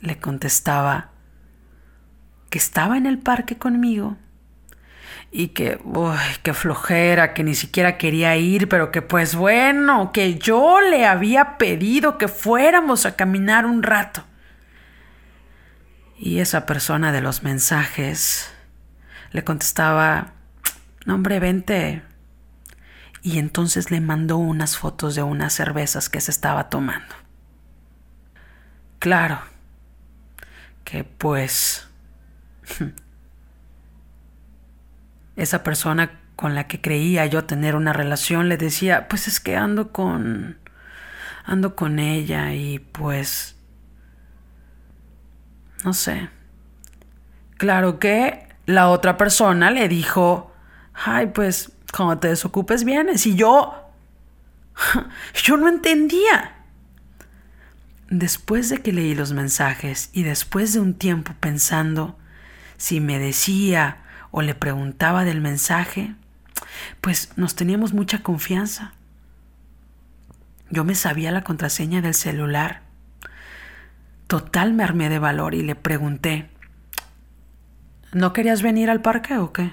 le 0.00 0.18
contestaba 0.18 1.10
que 2.50 2.58
estaba 2.58 2.96
en 2.98 3.06
el 3.06 3.18
parque 3.18 3.56
conmigo 3.56 4.16
y 5.30 5.48
que, 5.48 5.78
uy, 5.84 6.16
qué 6.42 6.54
flojera, 6.54 7.34
que 7.34 7.44
ni 7.44 7.54
siquiera 7.54 7.98
quería 7.98 8.36
ir, 8.36 8.68
pero 8.68 8.90
que 8.90 9.02
pues 9.02 9.34
bueno, 9.34 10.10
que 10.12 10.38
yo 10.38 10.80
le 10.80 11.06
había 11.06 11.58
pedido 11.58 12.16
que 12.16 12.28
fuéramos 12.28 13.04
a 13.04 13.16
caminar 13.16 13.66
un 13.66 13.82
rato. 13.82 14.24
Y 16.16 16.40
esa 16.40 16.66
persona 16.66 17.12
de 17.12 17.20
los 17.20 17.42
mensajes 17.42 18.50
le 19.30 19.44
contestaba, 19.44 20.32
no 21.04 21.14
hombre, 21.14 21.38
vente. 21.38 22.02
Y 23.22 23.38
entonces 23.38 23.90
le 23.90 24.00
mandó 24.00 24.38
unas 24.38 24.76
fotos 24.78 25.14
de 25.14 25.22
unas 25.22 25.52
cervezas 25.52 26.08
que 26.08 26.20
se 26.20 26.30
estaba 26.30 26.70
tomando. 26.70 27.14
Claro, 28.98 29.40
que 30.84 31.04
pues 31.04 31.86
esa 35.38 35.62
persona 35.62 36.20
con 36.36 36.54
la 36.54 36.66
que 36.66 36.80
creía 36.80 37.24
yo 37.26 37.44
tener 37.44 37.74
una 37.74 37.92
relación 37.92 38.48
le 38.48 38.56
decía, 38.56 39.08
pues 39.08 39.28
es 39.28 39.40
que 39.40 39.56
ando 39.56 39.92
con 39.92 40.58
ando 41.44 41.74
con 41.74 41.98
ella 41.98 42.52
y 42.52 42.80
pues 42.80 43.56
no 45.84 45.94
sé. 45.94 46.28
Claro 47.56 47.98
que 47.98 48.48
la 48.66 48.88
otra 48.90 49.16
persona 49.16 49.70
le 49.70 49.88
dijo, 49.88 50.52
"Ay, 50.92 51.28
pues 51.28 51.72
cuando 51.96 52.18
te 52.18 52.28
desocupes 52.28 52.84
vienes." 52.84 53.24
Y 53.26 53.36
yo 53.36 53.92
yo 55.44 55.56
no 55.56 55.68
entendía. 55.68 56.56
Después 58.10 58.68
de 58.70 58.78
que 58.78 58.92
leí 58.92 59.14
los 59.14 59.32
mensajes 59.32 60.10
y 60.12 60.24
después 60.24 60.72
de 60.72 60.80
un 60.80 60.94
tiempo 60.94 61.32
pensando 61.40 62.18
si 62.76 63.00
me 63.00 63.18
decía 63.18 63.98
o 64.30 64.42
le 64.42 64.54
preguntaba 64.54 65.24
del 65.24 65.40
mensaje, 65.40 66.14
pues 67.00 67.32
nos 67.36 67.54
teníamos 67.54 67.92
mucha 67.92 68.22
confianza. 68.22 68.92
Yo 70.70 70.84
me 70.84 70.94
sabía 70.94 71.32
la 71.32 71.44
contraseña 71.44 72.02
del 72.02 72.14
celular. 72.14 72.82
Total 74.26 74.74
me 74.74 74.84
armé 74.84 75.08
de 75.08 75.18
valor 75.18 75.54
y 75.54 75.62
le 75.62 75.74
pregunté, 75.74 76.50
¿no 78.12 78.32
querías 78.32 78.62
venir 78.62 78.90
al 78.90 79.00
parque 79.00 79.38
o 79.38 79.52
qué? 79.52 79.72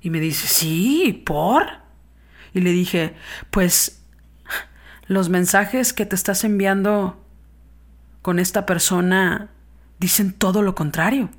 Y 0.00 0.10
me 0.10 0.20
dice, 0.20 0.48
sí, 0.48 1.22
¿por? 1.24 1.66
Y 2.52 2.60
le 2.60 2.70
dije, 2.70 3.14
pues 3.50 4.04
los 5.06 5.28
mensajes 5.28 5.92
que 5.92 6.06
te 6.06 6.16
estás 6.16 6.44
enviando 6.44 7.22
con 8.22 8.38
esta 8.38 8.66
persona 8.66 9.50
dicen 10.00 10.32
todo 10.32 10.62
lo 10.62 10.74
contrario. 10.74 11.30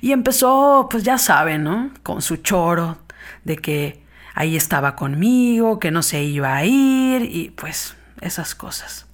Y 0.00 0.12
empezó, 0.12 0.88
pues 0.90 1.02
ya 1.02 1.18
saben, 1.18 1.64
¿no? 1.64 1.90
Con 2.02 2.22
su 2.22 2.36
choro 2.36 2.98
de 3.44 3.56
que 3.56 4.04
ahí 4.34 4.56
estaba 4.56 4.96
conmigo, 4.96 5.78
que 5.78 5.90
no 5.90 6.02
se 6.02 6.22
iba 6.22 6.54
a 6.56 6.64
ir 6.64 7.22
y 7.22 7.50
pues 7.56 7.96
esas 8.20 8.54
cosas. 8.54 9.06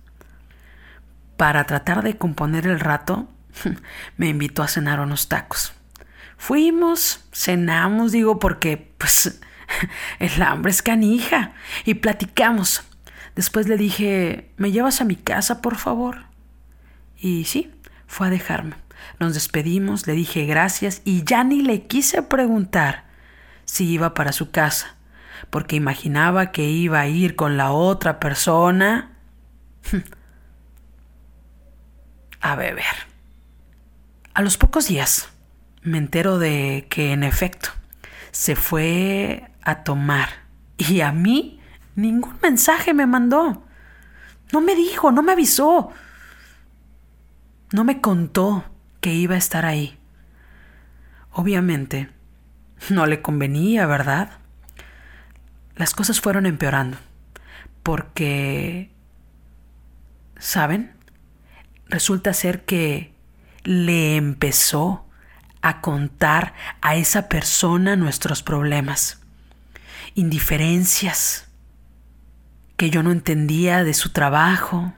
Para 1.37 1.65
tratar 1.65 2.03
de 2.03 2.17
componer 2.17 2.67
el 2.67 2.81
rato, 2.81 3.29
me 4.17 4.29
invitó 4.29 4.63
a 4.63 4.69
cenar 4.69 5.01
unos 5.01 5.29
tacos. 5.29 5.73
Fuimos, 6.37 7.25
cenamos, 7.33 8.13
digo, 8.13 8.39
porque 8.39 8.93
pues 8.99 9.41
el 10.19 10.43
hambre 10.43 10.71
es 10.71 10.83
canija 10.83 11.53
y 11.85 11.95
platicamos. 11.95 12.83
Después 13.35 13.69
le 13.69 13.77
dije, 13.77 14.51
¿me 14.57 14.73
llevas 14.73 15.01
a 15.01 15.05
mi 15.05 15.17
casa, 15.17 15.63
por 15.63 15.77
favor? 15.77 16.25
Y 17.17 17.45
sí, 17.45 17.71
fue 18.13 18.27
a 18.27 18.31
dejarme. 18.31 18.77
Nos 19.19 19.33
despedimos, 19.33 20.07
le 20.07 20.13
dije 20.13 20.45
gracias 20.45 21.01
y 21.07 21.25
ya 21.25 21.45
ni 21.45 21.63
le 21.63 21.87
quise 21.87 22.23
preguntar 22.23 23.05
si 23.65 23.89
iba 23.89 24.13
para 24.13 24.33
su 24.33 24.51
casa, 24.51 24.97
porque 25.49 25.77
imaginaba 25.77 26.53
que 26.53 26.69
iba 26.69 27.01
a 27.01 27.09
ir 27.09 27.37
con 27.37 27.57
la 27.57 27.73
otra 27.73 28.21
persona 28.21 29.13
a 32.43 32.55
beber. 32.55 32.85
A 34.35 34.43
los 34.43 34.59
pocos 34.59 34.89
días 34.89 35.31
me 35.81 35.97
entero 35.97 36.39
de 36.39 36.87
que 36.91 37.13
en 37.13 37.25
efecto 37.25 37.71
se 38.31 38.57
fue 38.57 39.51
a 39.63 39.85
tomar 39.85 40.29
y 40.77 41.01
a 41.01 41.13
mí 41.13 41.63
ningún 41.95 42.39
mensaje 42.43 42.93
me 42.93 43.07
mandó. 43.07 43.65
No 44.53 44.61
me 44.61 44.75
dijo, 44.75 45.13
no 45.13 45.23
me 45.23 45.33
avisó. 45.33 45.95
No 47.73 47.85
me 47.85 48.01
contó 48.01 48.65
que 49.01 49.15
iba 49.15 49.35
a 49.35 49.39
estar 49.39 49.65
ahí. 49.67 49.99
Obviamente, 51.33 52.11
no 52.91 53.07
le 53.07 53.23
convenía, 53.23 53.87
¿verdad? 53.87 54.31
Las 55.75 55.95
cosas 55.95 56.21
fueron 56.21 56.45
empeorando, 56.47 56.99
porque, 57.83 58.91
¿saben? 60.39 60.93
Resulta 61.89 62.35
ser 62.35 62.65
que 62.65 63.15
le 63.65 64.17
empezó 64.17 65.07
a 65.63 65.81
contar 65.81 66.55
a 66.81 66.97
esa 66.97 67.29
persona 67.29 67.97
nuestros 67.97 68.43
problemas, 68.43 69.21
indiferencias 70.15 71.49
que 72.77 72.91
yo 72.91 73.03
no 73.03 73.13
entendía 73.13 73.85
de 73.85 73.95
su 73.95 74.11
trabajo. 74.11 74.93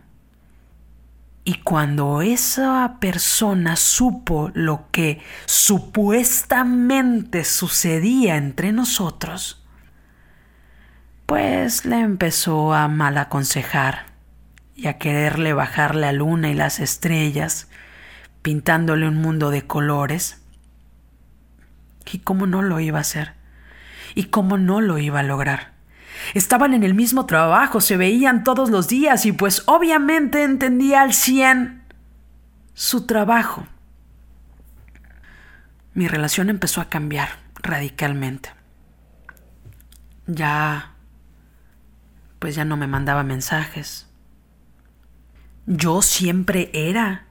Y 1.44 1.60
cuando 1.62 2.22
esa 2.22 2.96
persona 3.00 3.76
supo 3.76 4.50
lo 4.54 4.86
que 4.90 5.20
supuestamente 5.44 7.44
sucedía 7.44 8.36
entre 8.36 8.72
nosotros, 8.72 9.62
pues 11.26 11.84
le 11.84 12.00
empezó 12.00 12.72
a 12.72 12.88
mal 12.88 13.18
aconsejar 13.18 14.06
y 14.74 14.86
a 14.86 14.98
quererle 14.98 15.52
bajar 15.52 15.94
la 15.94 16.12
luna 16.12 16.50
y 16.50 16.54
las 16.54 16.80
estrellas, 16.80 17.68
pintándole 18.42 19.06
un 19.06 19.16
mundo 19.16 19.50
de 19.50 19.66
colores 19.66 20.44
¿Y 22.14 22.20
cómo 22.20 22.46
no 22.46 22.62
lo 22.62 22.80
iba 22.80 22.98
a 22.98 23.00
hacer? 23.00 23.32
¿Y 24.14 24.24
cómo 24.24 24.58
no 24.58 24.80
lo 24.80 24.98
iba 24.98 25.20
a 25.20 25.24
lograr? 25.24 25.73
Estaban 26.32 26.74
en 26.74 26.82
el 26.82 26.94
mismo 26.94 27.26
trabajo, 27.26 27.80
se 27.80 27.96
veían 27.96 28.44
todos 28.44 28.70
los 28.70 28.88
días 28.88 29.26
y 29.26 29.32
pues 29.32 29.62
obviamente 29.66 30.42
entendía 30.42 31.02
al 31.02 31.12
cien 31.12 31.82
su 32.72 33.06
trabajo. 33.06 33.66
Mi 35.92 36.08
relación 36.08 36.50
empezó 36.50 36.80
a 36.80 36.88
cambiar 36.88 37.28
radicalmente. 37.62 38.50
Ya, 40.26 40.94
pues 42.38 42.54
ya 42.54 42.64
no 42.64 42.76
me 42.76 42.86
mandaba 42.86 43.22
mensajes. 43.22 44.08
Yo 45.66 46.02
siempre 46.02 46.70
era 46.72 47.26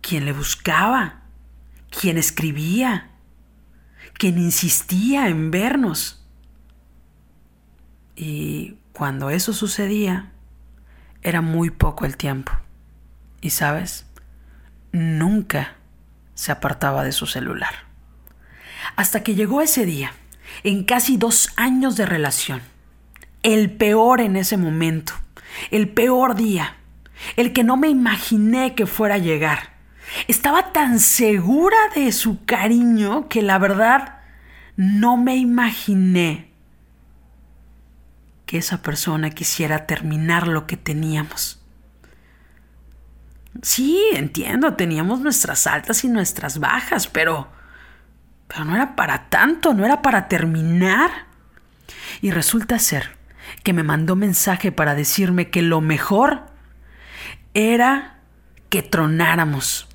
quien 0.00 0.24
le 0.24 0.32
buscaba, 0.32 1.22
quien 1.90 2.16
escribía, 2.18 3.10
quien 4.14 4.38
insistía 4.38 5.28
en 5.28 5.50
vernos. 5.50 6.25
Y 8.16 8.78
cuando 8.92 9.30
eso 9.30 9.52
sucedía, 9.52 10.32
era 11.22 11.42
muy 11.42 11.70
poco 11.70 12.04
el 12.04 12.16
tiempo. 12.16 12.52
Y 13.40 13.50
sabes, 13.50 14.06
nunca 14.90 15.76
se 16.34 16.50
apartaba 16.50 17.04
de 17.04 17.12
su 17.12 17.26
celular. 17.26 17.74
Hasta 18.96 19.22
que 19.22 19.34
llegó 19.34 19.60
ese 19.60 19.84
día, 19.84 20.12
en 20.64 20.84
casi 20.84 21.16
dos 21.16 21.50
años 21.56 21.96
de 21.96 22.06
relación, 22.06 22.62
el 23.42 23.70
peor 23.70 24.20
en 24.20 24.36
ese 24.36 24.56
momento, 24.56 25.12
el 25.70 25.88
peor 25.88 26.34
día, 26.34 26.76
el 27.36 27.52
que 27.52 27.64
no 27.64 27.76
me 27.76 27.88
imaginé 27.88 28.74
que 28.74 28.86
fuera 28.86 29.14
a 29.16 29.18
llegar 29.18 29.76
estaba 30.28 30.72
tan 30.72 31.00
segura 31.00 31.76
de 31.94 32.12
su 32.12 32.44
cariño 32.44 33.28
que 33.28 33.42
la 33.42 33.58
verdad 33.58 34.20
no 34.76 35.16
me 35.16 35.36
imaginé 35.36 36.52
que 38.46 38.58
esa 38.58 38.82
persona 38.82 39.30
quisiera 39.30 39.86
terminar 39.86 40.48
lo 40.48 40.66
que 40.66 40.76
teníamos. 40.76 41.60
Sí, 43.62 44.00
entiendo, 44.12 44.74
teníamos 44.74 45.20
nuestras 45.20 45.66
altas 45.66 46.04
y 46.04 46.08
nuestras 46.08 46.58
bajas, 46.58 47.08
pero 47.08 47.48
pero 48.48 48.64
no 48.64 48.74
era 48.74 48.96
para 48.96 49.28
tanto, 49.28 49.74
no 49.74 49.84
era 49.84 50.02
para 50.02 50.28
terminar. 50.28 51.10
Y 52.20 52.30
resulta 52.30 52.78
ser 52.78 53.16
que 53.62 53.72
me 53.72 53.82
mandó 53.82 54.16
mensaje 54.16 54.72
para 54.72 54.94
decirme 54.94 55.50
que 55.50 55.62
lo 55.62 55.80
mejor 55.80 56.46
era 57.54 58.18
que 58.68 58.82
tronáramos 58.82 59.88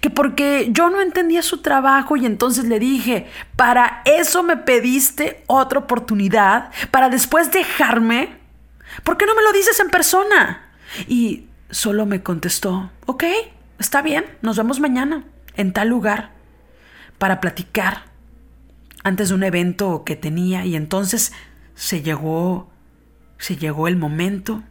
que 0.00 0.10
porque 0.10 0.68
yo 0.70 0.90
no 0.90 1.00
entendía 1.00 1.42
su 1.42 1.58
trabajo 1.62 2.16
y 2.16 2.26
entonces 2.26 2.64
le 2.64 2.78
dije, 2.78 3.26
para 3.56 4.02
eso 4.04 4.42
me 4.42 4.56
pediste 4.56 5.44
otra 5.46 5.80
oportunidad, 5.80 6.70
para 6.90 7.08
después 7.08 7.52
dejarme, 7.52 8.36
¿por 9.04 9.16
qué 9.16 9.26
no 9.26 9.34
me 9.34 9.42
lo 9.42 9.52
dices 9.52 9.78
en 9.80 9.90
persona? 9.90 10.70
Y 11.06 11.46
solo 11.70 12.06
me 12.06 12.22
contestó, 12.22 12.90
ok, 13.06 13.24
está 13.78 14.02
bien, 14.02 14.24
nos 14.42 14.56
vemos 14.56 14.80
mañana, 14.80 15.24
en 15.54 15.72
tal 15.72 15.88
lugar, 15.88 16.32
para 17.18 17.40
platicar, 17.40 18.04
antes 19.04 19.28
de 19.28 19.34
un 19.34 19.42
evento 19.42 20.02
que 20.04 20.16
tenía 20.16 20.66
y 20.66 20.76
entonces 20.76 21.32
se 21.74 22.02
llegó, 22.02 22.70
se 23.38 23.56
llegó 23.56 23.88
el 23.88 23.96
momento, 23.96 24.62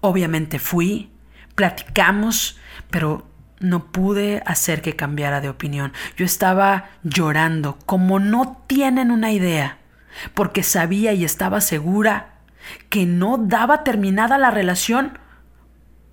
obviamente 0.00 0.58
fui, 0.58 1.10
platicamos, 1.54 2.58
pero 2.90 3.26
no 3.64 3.90
pude 3.90 4.42
hacer 4.46 4.82
que 4.82 4.94
cambiara 4.94 5.40
de 5.40 5.48
opinión. 5.48 5.92
Yo 6.16 6.24
estaba 6.24 6.90
llorando, 7.02 7.78
como 7.86 8.20
no 8.20 8.62
tienen 8.66 9.10
una 9.10 9.32
idea, 9.32 9.78
porque 10.34 10.62
sabía 10.62 11.12
y 11.12 11.24
estaba 11.24 11.60
segura 11.60 12.34
que 12.88 13.06
no 13.06 13.38
daba 13.38 13.84
terminada 13.84 14.38
la 14.38 14.50
relación 14.50 15.18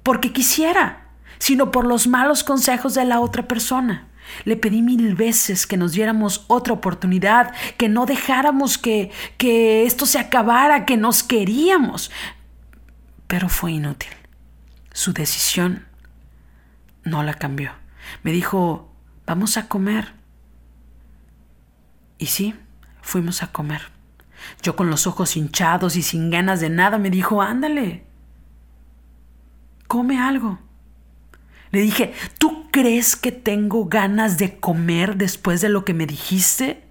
porque 0.03 0.33
quisiera, 0.33 1.05
sino 1.37 1.71
por 1.71 1.85
los 1.85 2.07
malos 2.07 2.43
consejos 2.43 2.93
de 2.93 3.05
la 3.05 3.19
otra 3.19 3.47
persona. 3.47 4.07
Le 4.45 4.55
pedí 4.55 4.81
mil 4.81 5.15
veces 5.15 5.67
que 5.67 5.77
nos 5.77 5.91
diéramos 5.91 6.45
otra 6.47 6.73
oportunidad, 6.73 7.53
que 7.77 7.89
no 7.89 8.05
dejáramos 8.05 8.77
que, 8.77 9.11
que 9.37 9.85
esto 9.85 10.05
se 10.05 10.19
acabara, 10.19 10.85
que 10.85 10.97
nos 10.97 11.23
queríamos. 11.23 12.11
Pero 13.27 13.49
fue 13.49 13.73
inútil. 13.73 14.11
Su 14.93 15.13
decisión 15.13 15.85
no 17.03 17.23
la 17.23 17.33
cambió. 17.33 17.71
Me 18.23 18.31
dijo, 18.31 18.91
vamos 19.25 19.57
a 19.57 19.67
comer. 19.67 20.13
Y 22.17 22.27
sí, 22.27 22.55
fuimos 23.01 23.43
a 23.43 23.51
comer. 23.51 23.81
Yo 24.61 24.75
con 24.75 24.89
los 24.89 25.07
ojos 25.07 25.37
hinchados 25.37 25.95
y 25.95 26.01
sin 26.01 26.29
ganas 26.29 26.59
de 26.59 26.69
nada 26.69 26.97
me 26.97 27.09
dijo, 27.09 27.41
ándale, 27.41 28.05
come 29.87 30.19
algo. 30.19 30.59
Le 31.71 31.81
dije, 31.81 32.13
¿tú 32.37 32.69
crees 32.71 33.15
que 33.15 33.31
tengo 33.31 33.85
ganas 33.85 34.37
de 34.37 34.59
comer 34.59 35.15
después 35.15 35.61
de 35.61 35.69
lo 35.69 35.85
que 35.85 35.93
me 35.93 36.05
dijiste? 36.05 36.83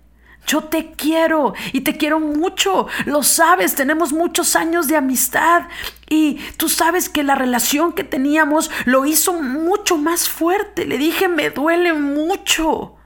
Yo 0.46 0.64
te 0.64 0.92
quiero 0.92 1.54
y 1.72 1.82
te 1.82 1.96
quiero 1.96 2.18
mucho. 2.18 2.88
Lo 3.04 3.22
sabes, 3.22 3.74
tenemos 3.74 4.12
muchos 4.12 4.56
años 4.56 4.88
de 4.88 4.96
amistad 4.96 5.68
y 6.08 6.40
tú 6.56 6.68
sabes 6.68 7.08
que 7.08 7.22
la 7.22 7.34
relación 7.34 7.92
que 7.92 8.02
teníamos 8.04 8.70
lo 8.84 9.06
hizo 9.06 9.32
mucho 9.40 9.96
más 9.96 10.28
fuerte. 10.28 10.86
Le 10.86 10.98
dije, 10.98 11.28
me 11.28 11.50
duele 11.50 11.92
mucho. 11.92 12.96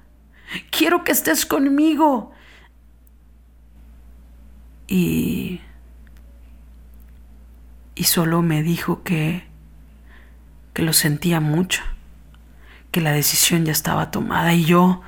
Quiero 0.70 1.04
que 1.04 1.12
estés 1.12 1.44
conmigo. 1.44 2.32
Y... 4.86 5.60
Y 7.96 8.04
solo 8.04 8.42
me 8.42 8.62
dijo 8.62 9.02
que... 9.02 9.46
que 10.72 10.82
lo 10.82 10.92
sentía 10.92 11.40
mucho, 11.40 11.82
que 12.90 13.00
la 13.00 13.12
decisión 13.12 13.64
ya 13.64 13.72
estaba 13.72 14.10
tomada 14.10 14.54
y 14.54 14.64
yo 14.64 15.02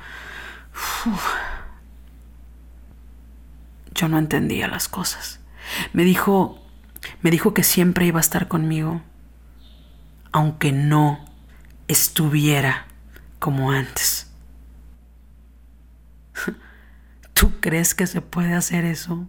Yo 3.97 4.07
no 4.07 4.19
entendía 4.19 4.67
las 4.67 4.87
cosas. 4.87 5.39
Me 5.91 6.03
dijo, 6.03 6.63
me 7.21 7.31
dijo 7.31 7.53
que 7.55 7.63
siempre 7.63 8.05
iba 8.05 8.19
a 8.19 8.21
estar 8.21 8.47
conmigo, 8.47 9.01
aunque 10.31 10.71
no 10.71 11.25
estuviera 11.87 12.85
como 13.39 13.71
antes. 13.71 14.31
¿Tú 17.33 17.59
crees 17.59 17.95
que 17.95 18.05
se 18.05 18.21
puede 18.21 18.53
hacer 18.53 18.85
eso? 18.85 19.27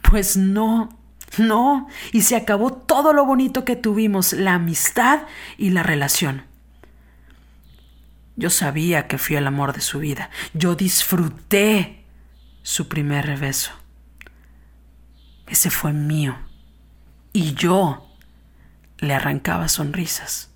Pues 0.00 0.38
no, 0.38 0.98
no. 1.36 1.86
Y 2.12 2.22
se 2.22 2.36
acabó 2.36 2.72
todo 2.72 3.12
lo 3.12 3.26
bonito 3.26 3.66
que 3.66 3.76
tuvimos, 3.76 4.32
la 4.32 4.54
amistad 4.54 5.24
y 5.58 5.70
la 5.70 5.82
relación. 5.82 6.44
Yo 8.34 8.48
sabía 8.48 9.08
que 9.08 9.18
fui 9.18 9.36
el 9.36 9.46
amor 9.46 9.74
de 9.74 9.82
su 9.82 9.98
vida. 9.98 10.30
Yo 10.54 10.74
disfruté 10.74 12.04
su 12.62 12.88
primer 12.88 13.38
beso. 13.38 13.72
Ese 15.46 15.70
fue 15.70 15.92
mío. 15.92 16.36
Y 17.32 17.54
yo 17.54 18.06
le 18.98 19.14
arrancaba 19.14 19.68
sonrisas. 19.68 20.50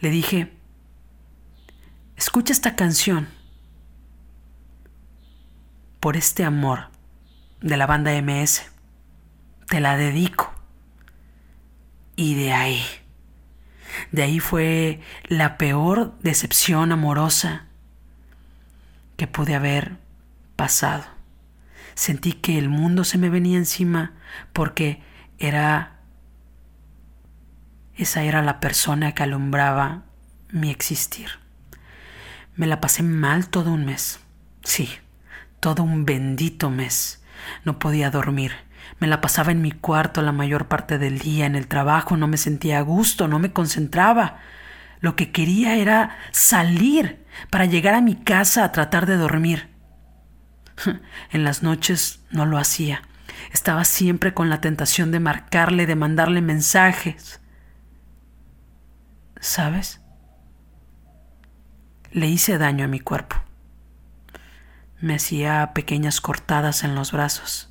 Le 0.00 0.10
dije, 0.10 0.52
escucha 2.16 2.52
esta 2.52 2.76
canción 2.76 3.28
por 6.00 6.16
este 6.16 6.44
amor 6.44 6.90
de 7.60 7.76
la 7.76 7.86
banda 7.86 8.12
MS. 8.20 8.62
Te 9.68 9.80
la 9.80 9.96
dedico. 9.96 10.52
Y 12.14 12.34
de 12.34 12.52
ahí, 12.52 12.82
de 14.12 14.22
ahí 14.22 14.40
fue 14.40 15.00
la 15.24 15.58
peor 15.58 16.16
decepción 16.20 16.92
amorosa 16.92 17.66
que 19.16 19.26
pude 19.26 19.54
haber 19.54 19.96
pasado. 20.56 21.15
Sentí 21.96 22.34
que 22.34 22.58
el 22.58 22.68
mundo 22.68 23.02
se 23.02 23.18
me 23.18 23.30
venía 23.30 23.58
encima 23.58 24.12
porque 24.52 25.02
era 25.38 25.96
esa 27.96 28.22
era 28.22 28.42
la 28.42 28.60
persona 28.60 29.12
que 29.12 29.22
alumbraba 29.22 30.02
mi 30.50 30.70
existir. 30.70 31.30
Me 32.54 32.66
la 32.66 32.80
pasé 32.80 33.02
mal 33.02 33.48
todo 33.48 33.72
un 33.72 33.86
mes. 33.86 34.20
Sí, 34.62 34.90
todo 35.60 35.82
un 35.82 36.04
bendito 36.04 36.68
mes. 36.68 37.24
No 37.64 37.78
podía 37.78 38.10
dormir. 38.10 38.52
Me 39.00 39.06
la 39.06 39.22
pasaba 39.22 39.50
en 39.50 39.62
mi 39.62 39.72
cuarto 39.72 40.20
la 40.20 40.32
mayor 40.32 40.68
parte 40.68 40.98
del 40.98 41.18
día, 41.18 41.46
en 41.46 41.56
el 41.56 41.66
trabajo, 41.66 42.18
no 42.18 42.28
me 42.28 42.36
sentía 42.36 42.78
a 42.78 42.82
gusto, 42.82 43.28
no 43.28 43.38
me 43.38 43.54
concentraba. 43.54 44.38
Lo 45.00 45.16
que 45.16 45.32
quería 45.32 45.76
era 45.76 46.18
salir 46.30 47.24
para 47.48 47.64
llegar 47.64 47.94
a 47.94 48.02
mi 48.02 48.14
casa 48.14 48.64
a 48.64 48.72
tratar 48.72 49.06
de 49.06 49.16
dormir. 49.16 49.75
En 51.30 51.44
las 51.44 51.62
noches 51.62 52.20
no 52.30 52.46
lo 52.46 52.58
hacía. 52.58 53.02
Estaba 53.52 53.84
siempre 53.84 54.34
con 54.34 54.48
la 54.48 54.60
tentación 54.60 55.10
de 55.10 55.20
marcarle, 55.20 55.86
de 55.86 55.96
mandarle 55.96 56.40
mensajes. 56.40 57.40
¿Sabes? 59.40 60.00
Le 62.12 62.28
hice 62.28 62.58
daño 62.58 62.84
a 62.84 62.88
mi 62.88 63.00
cuerpo. 63.00 63.36
Me 65.00 65.16
hacía 65.16 65.72
pequeñas 65.74 66.20
cortadas 66.20 66.82
en 66.82 66.94
los 66.94 67.12
brazos. 67.12 67.70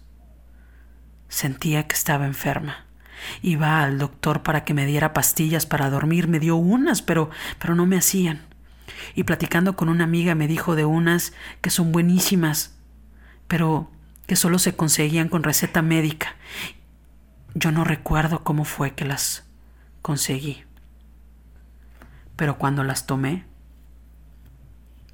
Sentía 1.27 1.87
que 1.87 1.95
estaba 1.95 2.25
enferma. 2.25 2.85
Iba 3.41 3.81
al 3.81 3.97
doctor 3.97 4.43
para 4.43 4.63
que 4.63 4.73
me 4.73 4.85
diera 4.85 5.13
pastillas 5.13 5.65
para 5.65 5.89
dormir. 5.89 6.27
Me 6.27 6.39
dio 6.39 6.55
unas, 6.55 7.01
pero, 7.01 7.31
pero 7.59 7.73
no 7.73 7.85
me 7.85 7.97
hacían. 7.97 8.41
Y 9.15 9.23
platicando 9.23 9.75
con 9.75 9.89
una 9.89 10.03
amiga 10.03 10.35
me 10.35 10.47
dijo 10.47 10.75
de 10.75 10.85
unas 10.85 11.33
que 11.61 11.71
son 11.71 11.91
buenísimas, 11.91 12.74
pero 13.47 13.91
que 14.27 14.35
solo 14.35 14.59
se 14.59 14.75
conseguían 14.75 15.29
con 15.29 15.43
receta 15.43 15.81
médica. 15.81 16.35
Yo 17.53 17.71
no 17.71 17.83
recuerdo 17.83 18.43
cómo 18.43 18.65
fue 18.65 18.95
que 18.95 19.05
las 19.05 19.45
conseguí. 20.01 20.63
Pero 22.35 22.57
cuando 22.57 22.83
las 22.83 23.05
tomé, 23.05 23.45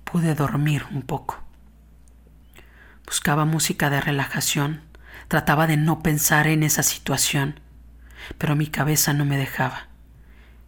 pude 0.05 0.33
dormir 0.33 0.85
un 0.91 1.01
poco. 1.01 1.39
Buscaba 3.05 3.45
música 3.45 3.89
de 3.89 4.01
relajación, 4.01 4.81
trataba 5.27 5.67
de 5.67 5.77
no 5.77 6.01
pensar 6.01 6.47
en 6.47 6.63
esa 6.63 6.83
situación, 6.83 7.59
pero 8.37 8.55
mi 8.55 8.67
cabeza 8.67 9.13
no 9.13 9.25
me 9.25 9.37
dejaba. 9.37 9.87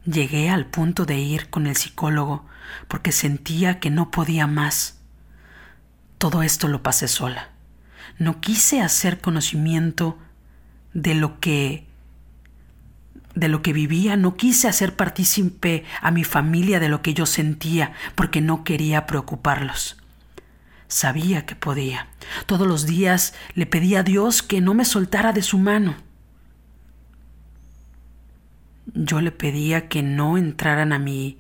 Llegué 0.06 0.50
al 0.50 0.66
punto 0.66 1.06
de 1.06 1.18
ir 1.18 1.50
con 1.50 1.66
el 1.66 1.78
psicólogo 1.78 2.46
porque 2.88 3.12
sentía 3.12 3.80
que 3.80 3.90
no 3.90 4.12
podía 4.12 4.48
más. 4.48 5.00
Todo 6.18 6.44
esto 6.44 6.68
lo 6.68 6.84
pasé 6.84 7.08
sola. 7.08 7.53
No 8.18 8.40
quise 8.40 8.82
hacer 8.82 9.20
conocimiento 9.20 10.18
de 10.94 11.16
lo 11.16 11.40
que 11.40 11.88
de 13.36 13.48
lo 13.48 13.62
que 13.64 13.74
vivía, 13.74 14.16
no 14.16 14.36
quise 14.36 14.68
hacer 14.68 14.96
partícipe 14.96 15.84
a 16.02 16.12
mi 16.12 16.24
familia 16.24 16.80
de 16.80 16.90
lo 16.90 17.02
que 17.02 17.16
yo 17.16 17.26
sentía, 17.26 17.94
porque 18.16 18.42
no 18.42 18.64
quería 18.64 19.08
preocuparlos. 19.08 19.98
Sabía 20.88 21.46
que 21.48 21.56
podía. 21.56 22.08
Todos 22.46 22.68
los 22.68 22.86
días 22.86 23.34
le 23.56 23.66
pedía 23.66 24.02
a 24.02 24.04
Dios 24.04 24.44
que 24.44 24.62
no 24.62 24.76
me 24.76 24.86
soltara 24.86 25.34
de 25.34 25.42
su 25.42 25.58
mano. 25.58 25.96
Yo 28.94 29.22
le 29.22 29.32
pedía 29.32 29.88
que 29.88 30.04
no 30.04 30.38
entraran 30.38 30.94
a 30.94 31.00
mi 31.00 31.40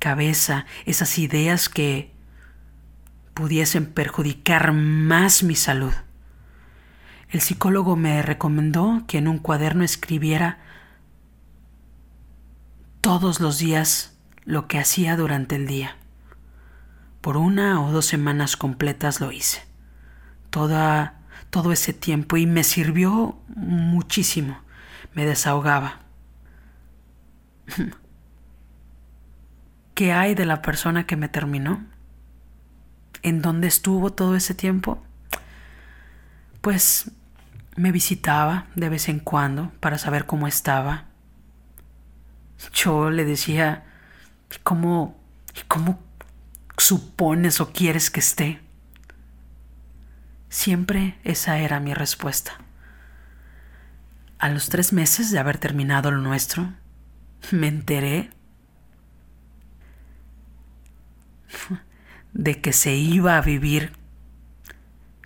cabeza 0.00 0.66
esas 0.84 1.16
ideas 1.18 1.68
que 1.68 2.11
pudiesen 3.34 3.86
perjudicar 3.86 4.72
más 4.72 5.42
mi 5.42 5.54
salud. 5.54 5.92
El 7.30 7.40
psicólogo 7.40 7.96
me 7.96 8.20
recomendó 8.22 9.04
que 9.06 9.18
en 9.18 9.28
un 9.28 9.38
cuaderno 9.38 9.84
escribiera 9.84 10.58
todos 13.00 13.40
los 13.40 13.58
días 13.58 14.18
lo 14.44 14.68
que 14.68 14.78
hacía 14.78 15.16
durante 15.16 15.56
el 15.56 15.66
día. 15.66 15.96
Por 17.20 17.36
una 17.36 17.80
o 17.82 17.90
dos 17.90 18.06
semanas 18.06 18.56
completas 18.56 19.20
lo 19.20 19.32
hice. 19.32 19.62
Toda, 20.50 21.20
todo 21.50 21.72
ese 21.72 21.92
tiempo 21.92 22.36
y 22.36 22.46
me 22.46 22.64
sirvió 22.64 23.38
muchísimo. 23.48 24.58
Me 25.14 25.24
desahogaba. 25.24 26.00
¿Qué 29.94 30.12
hay 30.12 30.34
de 30.34 30.46
la 30.46 30.62
persona 30.62 31.06
que 31.06 31.16
me 31.16 31.28
terminó? 31.28 31.84
¿En 33.22 33.42
dónde 33.42 33.68
estuvo 33.68 34.12
todo 34.12 34.36
ese 34.36 34.54
tiempo? 34.54 35.02
Pues 36.60 37.10
me 37.76 37.92
visitaba 37.92 38.66
de 38.74 38.88
vez 38.88 39.08
en 39.08 39.18
cuando 39.20 39.70
para 39.80 39.98
saber 39.98 40.26
cómo 40.26 40.46
estaba 40.46 41.06
yo 42.70 43.10
le 43.10 43.24
decía, 43.24 43.84
¿cómo, 44.62 45.18
cómo 45.68 46.00
supones 46.76 47.60
o 47.60 47.72
quieres 47.72 48.10
que 48.10 48.20
esté? 48.20 48.60
Siempre 50.48 51.18
esa 51.24 51.58
era 51.58 51.80
mi 51.80 51.94
respuesta. 51.94 52.52
A 54.38 54.48
los 54.48 54.68
tres 54.68 54.92
meses 54.92 55.30
de 55.30 55.38
haber 55.38 55.58
terminado 55.58 56.10
lo 56.10 56.18
nuestro, 56.18 56.72
me 57.50 57.68
enteré 57.68 58.30
de 62.32 62.60
que 62.60 62.72
se 62.72 62.94
iba 62.94 63.36
a 63.36 63.42
vivir 63.42 63.92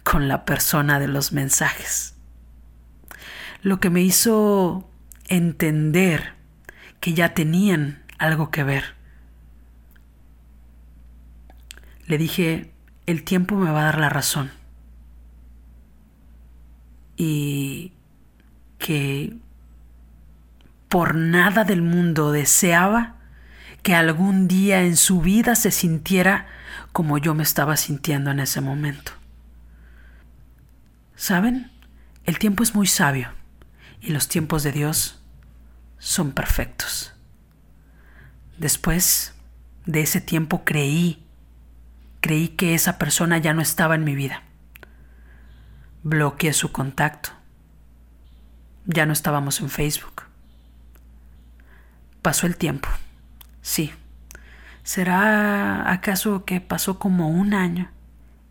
con 0.03 0.29
la 0.29 0.45
persona 0.45 0.99
de 0.99 1.09
los 1.09 1.33
mensajes. 1.33 2.15
Lo 3.63 3.81
que 3.81 3.91
me 3.91 4.03
hizo 4.03 4.89
entender 5.29 6.35
que 7.01 7.15
ya 7.15 7.35
tenían 7.35 8.03
algo 8.19 8.51
que 8.51 8.65
ver. 8.65 8.95
Le 12.07 12.19
dije, 12.19 12.73
el 13.07 13.25
tiempo 13.25 13.57
me 13.57 13.71
va 13.71 13.81
a 13.81 13.85
dar 13.87 13.99
la 13.99 14.09
razón. 14.09 14.51
Y 17.17 17.93
que 18.79 19.37
por 20.89 21.15
nada 21.15 21.65
del 21.65 21.83
mundo 21.83 22.31
deseaba 22.31 23.17
que 23.83 23.95
algún 23.95 24.49
día 24.49 24.83
en 24.83 24.97
su 24.97 25.21
vida 25.21 25.55
se 25.55 25.71
sintiera 25.71 26.47
como 26.97 27.19
yo 27.19 27.35
me 27.35 27.43
estaba 27.43 27.77
sintiendo 27.77 28.31
en 28.31 28.41
ese 28.41 28.63
momento. 28.63 29.13
¿Saben? 31.15 31.71
El 32.25 32.39
tiempo 32.39 32.63
es 32.63 32.75
muy 32.75 32.87
sabio 32.87 33.29
y 34.01 34.13
los 34.13 34.29
tiempos 34.29 34.63
de 34.63 34.73
Dios 34.73 35.21
son 35.99 36.33
perfectos. 36.33 37.13
Después 38.57 39.35
de 39.85 40.01
ese 40.01 40.23
tiempo 40.23 40.65
creí, 40.65 41.23
creí 42.23 42.49
que 42.49 42.73
esa 42.73 42.97
persona 42.97 43.37
ya 43.37 43.53
no 43.53 43.61
estaba 43.61 43.95
en 43.95 44.05
mi 44.05 44.15
vida. 44.15 44.43
Bloqueé 46.03 46.55
su 46.55 46.73
contacto. 46.73 47.29
Ya 48.87 49.05
no 49.05 49.13
estábamos 49.13 49.61
en 49.61 49.69
Facebook. 49.69 50.23
Pasó 52.23 52.47
el 52.47 52.57
tiempo. 52.57 52.89
Sí. 53.61 53.93
¿Será 54.87 55.91
acaso 55.91 56.45
que 56.45 56.61
pasó 56.61 57.01
como 57.01 57.29
un 57.29 57.55
año? 57.55 57.91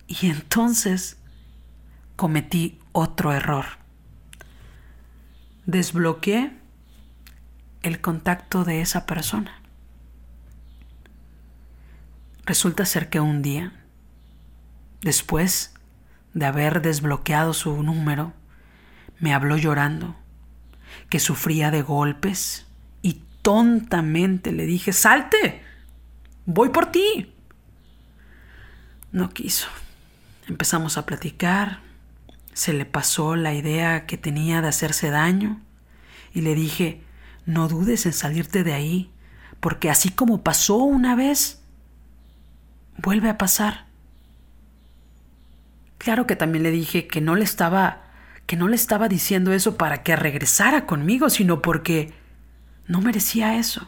Y 0.05 0.27
entonces 0.27 1.15
cometí 2.17 2.77
otro 2.91 3.31
error. 3.31 3.63
Desbloqueé 5.65 6.51
el 7.83 8.01
contacto 8.01 8.65
de 8.65 8.81
esa 8.81 9.05
persona. 9.05 9.61
Resulta 12.43 12.83
ser 12.83 13.09
que 13.09 13.21
un 13.21 13.41
día, 13.41 13.71
después 14.99 15.73
de 16.33 16.47
haber 16.47 16.81
desbloqueado 16.81 17.53
su 17.53 17.81
número, 17.81 18.33
me 19.21 19.33
habló 19.33 19.55
llorando, 19.55 20.17
que 21.07 21.21
sufría 21.21 21.71
de 21.71 21.81
golpes, 21.81 22.67
y 23.01 23.23
tontamente 23.41 24.51
le 24.51 24.65
dije, 24.65 24.91
salte, 24.91 25.63
voy 26.45 26.69
por 26.69 26.91
ti. 26.91 27.33
No 29.11 29.29
quiso. 29.31 29.67
Empezamos 30.47 30.97
a 30.97 31.05
platicar, 31.05 31.79
se 32.53 32.73
le 32.73 32.85
pasó 32.85 33.35
la 33.35 33.53
idea 33.53 34.05
que 34.05 34.17
tenía 34.17 34.61
de 34.61 34.67
hacerse 34.67 35.09
daño, 35.09 35.61
y 36.33 36.41
le 36.41 36.53
dije, 36.53 37.01
no 37.45 37.67
dudes 37.67 38.05
en 38.05 38.13
salirte 38.13 38.63
de 38.63 38.73
ahí, 38.73 39.11
porque 39.59 39.89
así 39.89 40.09
como 40.09 40.43
pasó 40.43 40.77
una 40.77 41.15
vez, 41.15 41.61
vuelve 42.97 43.29
a 43.29 43.37
pasar. 43.37 43.85
Claro 45.97 46.27
que 46.27 46.35
también 46.35 46.63
le 46.63 46.71
dije 46.71 47.07
que 47.07 47.21
no 47.21 47.35
le 47.35 47.43
estaba 47.43 48.01
que 48.45 48.55
no 48.55 48.67
le 48.67 48.75
estaba 48.75 49.07
diciendo 49.07 49.53
eso 49.53 49.75
para 49.75 50.03
que 50.03 50.15
regresara 50.15 50.85
conmigo, 50.85 51.29
sino 51.29 51.61
porque 51.61 52.13
no 52.87 53.01
merecía 53.01 53.57
eso. 53.57 53.87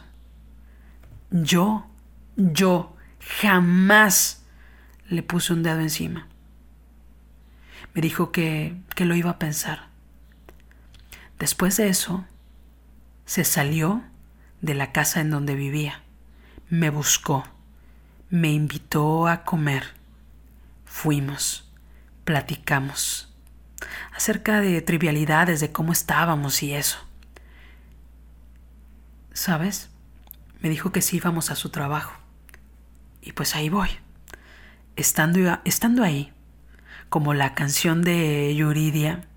Yo, 1.30 1.86
yo 2.38 2.96
jamás 3.40 4.44
le 5.08 5.22
puse 5.22 5.52
un 5.52 5.62
dedo 5.62 5.80
encima. 5.80 6.28
Me 7.92 8.00
dijo 8.00 8.30
que, 8.30 8.80
que 8.94 9.04
lo 9.04 9.16
iba 9.16 9.30
a 9.30 9.38
pensar. 9.38 9.88
Después 11.38 11.76
de 11.76 11.88
eso, 11.88 12.24
se 13.26 13.44
salió 13.44 14.02
de 14.60 14.74
la 14.74 14.92
casa 14.92 15.20
en 15.20 15.30
donde 15.30 15.54
vivía, 15.54 16.02
me 16.70 16.90
buscó, 16.90 17.44
me 18.30 18.50
invitó 18.52 19.26
a 19.28 19.44
comer, 19.44 19.94
fuimos, 20.84 21.70
platicamos 22.24 23.32
acerca 24.14 24.60
de 24.60 24.80
trivialidades 24.82 25.60
de 25.60 25.70
cómo 25.72 25.92
estábamos 25.92 26.62
y 26.62 26.74
eso. 26.74 26.98
¿Sabes? 29.32 29.90
Me 30.60 30.68
dijo 30.68 30.90
que 30.90 31.02
sí 31.02 31.16
íbamos 31.18 31.50
a 31.50 31.56
su 31.56 31.70
trabajo. 31.70 32.12
Y 33.28 33.32
pues 33.32 33.54
ahí 33.54 33.68
voy. 33.68 33.90
Estando, 34.96 35.60
estando 35.66 36.02
ahí, 36.02 36.32
como 37.10 37.34
la 37.34 37.54
canción 37.54 38.00
de 38.00 38.54
Yuridia. 38.56 39.28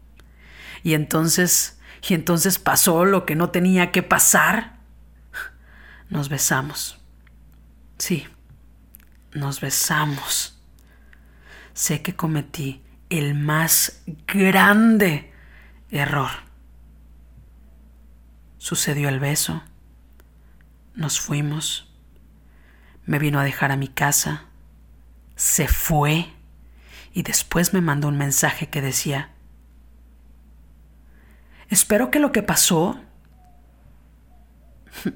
Y 0.82 0.94
entonces, 0.94 1.78
y 2.08 2.14
entonces 2.14 2.58
pasó 2.58 3.04
lo 3.04 3.26
que 3.26 3.36
no 3.36 3.50
tenía 3.50 3.92
que 3.92 4.02
pasar. 4.02 4.78
Nos 6.08 6.30
besamos. 6.30 7.02
Sí, 7.98 8.26
nos 9.34 9.60
besamos. 9.60 10.58
Sé 11.74 12.02
que 12.02 12.16
cometí 12.16 12.82
el 13.10 13.36
más 13.36 14.04
grande 14.26 15.34
error. 15.90 16.32
Sucedió 18.58 19.10
el 19.10 19.20
beso, 19.20 19.64
nos 20.96 21.20
fuimos, 21.20 21.91
me 23.06 23.20
vino 23.20 23.40
a 23.40 23.44
dejar 23.44 23.72
a 23.72 23.78
mi 23.78 23.88
casa, 23.88 24.46
se 25.36 25.68
fue 25.68 26.28
y 27.14 27.24
después 27.24 27.74
me 27.74 27.82
mandó 27.82 28.08
un 28.08 28.18
mensaje 28.18 28.70
que 28.70 28.82
decía, 28.82 29.32
espero 31.70 32.12
que 32.12 32.20
lo 32.20 32.32
que 32.32 32.44
pasó 32.44 33.02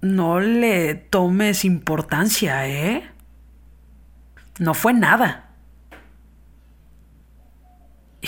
no 0.00 0.40
le 0.40 0.94
tomes 0.94 1.64
importancia, 1.64 2.66
¿eh? 2.68 3.10
No 4.58 4.74
fue 4.74 4.92
nada. 4.92 5.50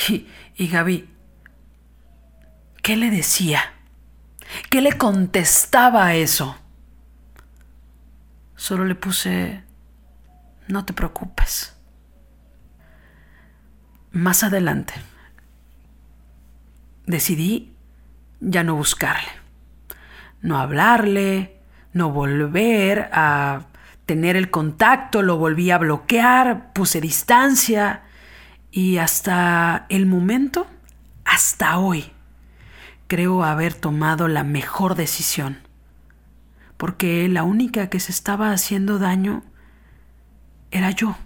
Y, 0.09 0.29
y 0.57 0.68
Gaby, 0.68 1.09
¿qué 2.83 2.96
le 2.96 3.11
decía? 3.11 3.61
¿Qué 4.70 4.81
le 4.81 4.96
contestaba 4.96 6.07
a 6.07 6.14
eso? 6.14 6.57
Solo 8.59 8.85
le 8.85 8.97
puse, 8.97 9.62
no 10.66 10.85
te 10.85 10.92
preocupes. 10.92 11.77
Más 14.11 14.42
adelante, 14.42 14.94
decidí 17.07 17.73
ya 18.40 18.64
no 18.64 18.75
buscarle, 18.75 19.31
no 20.42 20.59
hablarle, 20.59 21.61
no 21.92 22.11
volver 22.11 23.09
a 23.12 23.66
tener 24.07 24.35
el 24.35 24.51
contacto, 24.51 25.23
lo 25.23 25.37
volví 25.37 25.71
a 25.71 25.79
bloquear, 25.79 26.73
puse 26.73 27.01
distancia 27.01 28.03
y 28.73 28.99
hasta 28.99 29.87
el 29.88 30.07
momento, 30.07 30.66
hasta 31.25 31.79
hoy, 31.79 32.11
creo 33.07 33.44
haber 33.44 33.75
tomado 33.75 34.27
la 34.27 34.42
mejor 34.42 34.97
decisión. 34.97 35.68
Porque 36.79 37.29
la 37.29 37.43
única 37.43 37.91
que 37.91 38.01
se 38.01 38.12
estaba 38.12 38.53
haciendo 38.53 38.99
daño 38.99 39.43
era 40.71 40.91
yo. 40.91 41.17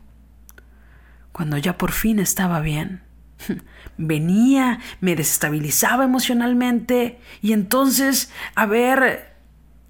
Cuando 1.31 1.57
ya 1.59 1.79
por 1.79 1.93
fin 1.93 2.19
estaba 2.19 2.61
bien, 2.61 3.03
venía, 3.97 4.81
me 5.01 5.15
desestabilizaba 5.15 6.05
emocionalmente 6.05 7.21
y 7.41 7.53
entonces 7.53 8.33
haber 8.55 9.37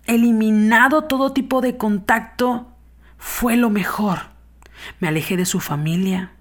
eliminado 0.07 1.05
todo 1.05 1.33
tipo 1.33 1.61
de 1.61 1.77
contacto 1.77 2.77
fue 3.17 3.57
lo 3.57 3.71
mejor. 3.71 4.33
Me 4.99 5.09
alejé 5.09 5.37
de 5.37 5.47
su 5.47 5.61
familia, 5.61 6.33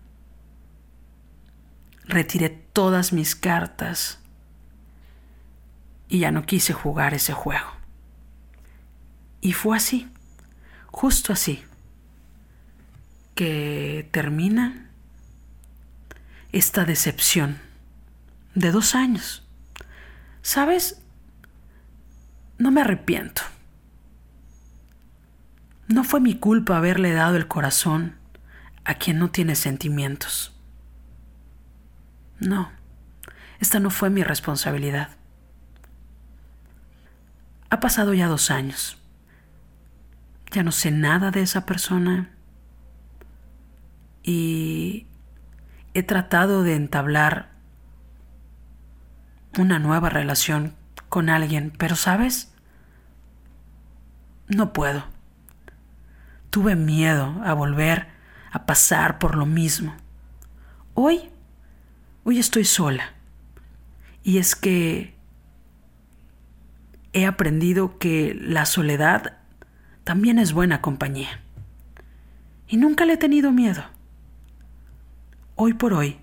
retiré 2.05 2.49
todas 2.49 3.13
mis 3.13 3.36
cartas 3.36 4.19
y 6.07 6.19
ya 6.19 6.31
no 6.31 6.43
quise 6.45 6.73
jugar 6.73 7.13
ese 7.13 7.34
juego. 7.34 7.80
Y 9.41 9.54
fue 9.54 9.75
así, 9.75 10.08
justo 10.88 11.34
así, 11.34 11.63
que 13.34 14.08
termina 14.12 14.88
esta 16.51 16.86
decepción 16.86 17.60
de 18.54 18.71
dos 18.71 18.93
años. 18.93 19.43
¿Sabes? 20.43 21.01
No 22.58 22.71
me 22.71 22.82
arrepiento. 22.82 23.41
No 25.88 26.04
fue 26.04 26.19
mi 26.19 26.36
culpa 26.38 26.77
haberle 26.77 27.12
dado 27.13 27.36
el 27.36 27.47
corazón 27.47 28.15
a 28.86 28.95
quien 28.95 29.19
no 29.19 29.32
tiene 29.32 29.56
sentimientos. 29.56 30.56
No, 32.39 32.71
esta 33.60 33.80
no 33.80 33.89
fue 33.89 34.10
mi 34.10 34.23
responsabilidad. 34.23 35.10
Ha 37.69 37.80
pasado 37.80 38.13
ya 38.13 38.27
dos 38.27 38.51
años. 38.51 39.00
Ya 40.51 40.63
no 40.63 40.71
sé 40.71 40.91
nada 40.91 41.31
de 41.31 41.41
esa 41.41 41.65
persona 41.65 42.31
y 44.23 45.07
he 45.93 46.03
tratado 46.03 46.63
de 46.63 46.75
entablar 46.75 47.51
una 49.57 49.79
nueva 49.79 50.09
relación 50.09 50.75
con 51.09 51.29
alguien, 51.29 51.73
pero 51.77 51.95
sabes, 51.95 52.53
no 54.47 54.73
puedo. 54.73 55.05
Tuve 56.49 56.75
miedo 56.75 57.41
a 57.43 57.53
volver 57.53 58.07
a 58.51 58.65
pasar 58.65 59.19
por 59.19 59.35
lo 59.35 59.45
mismo. 59.45 59.95
Hoy 60.93 61.31
Hoy 62.23 62.37
estoy 62.37 62.65
sola. 62.65 63.13
Y 64.23 64.37
es 64.37 64.55
que 64.55 65.15
he 67.13 67.25
aprendido 67.25 67.97
que 67.97 68.37
la 68.39 68.65
soledad 68.67 69.39
también 70.03 70.39
es 70.39 70.53
buena 70.53 70.81
compañía. 70.81 71.41
Y 72.67 72.77
nunca 72.77 73.05
le 73.05 73.13
he 73.13 73.17
tenido 73.17 73.51
miedo. 73.51 73.83
Hoy 75.55 75.73
por 75.73 75.93
hoy, 75.93 76.19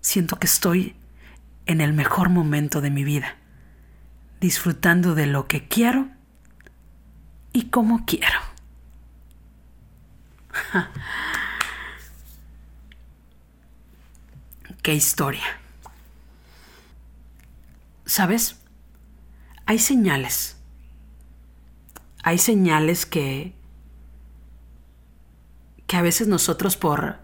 siento 0.00 0.38
que 0.38 0.46
estoy 0.46 0.96
en 1.66 1.80
el 1.80 1.92
mejor 1.92 2.30
momento 2.30 2.80
de 2.80 2.90
mi 2.90 3.04
vida, 3.04 3.36
disfrutando 4.40 5.14
de 5.14 5.26
lo 5.26 5.46
que 5.46 5.68
quiero 5.68 6.08
y 7.52 7.66
como 7.66 8.04
quiero. 8.06 8.38
qué 14.82 14.94
historia. 14.94 15.44
¿Sabes? 18.06 18.56
Hay 19.66 19.78
señales. 19.78 20.59
Hay 22.30 22.38
señales 22.38 23.06
que 23.06 23.54
que 25.88 25.96
a 25.96 26.02
veces 26.02 26.28
nosotros 26.28 26.76
por 26.76 27.18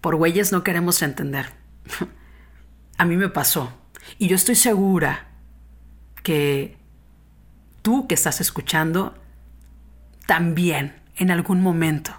por 0.00 0.16
güeyes 0.16 0.50
no 0.50 0.64
queremos 0.64 1.02
entender. 1.02 1.52
A 2.98 3.04
mí 3.04 3.16
me 3.16 3.28
pasó. 3.28 3.72
Y 4.18 4.26
yo 4.26 4.34
estoy 4.34 4.56
segura 4.56 5.28
que 6.24 6.76
tú 7.82 8.08
que 8.08 8.16
estás 8.16 8.40
escuchando 8.40 9.14
también 10.26 11.00
en 11.14 11.30
algún 11.30 11.62
momento 11.62 12.12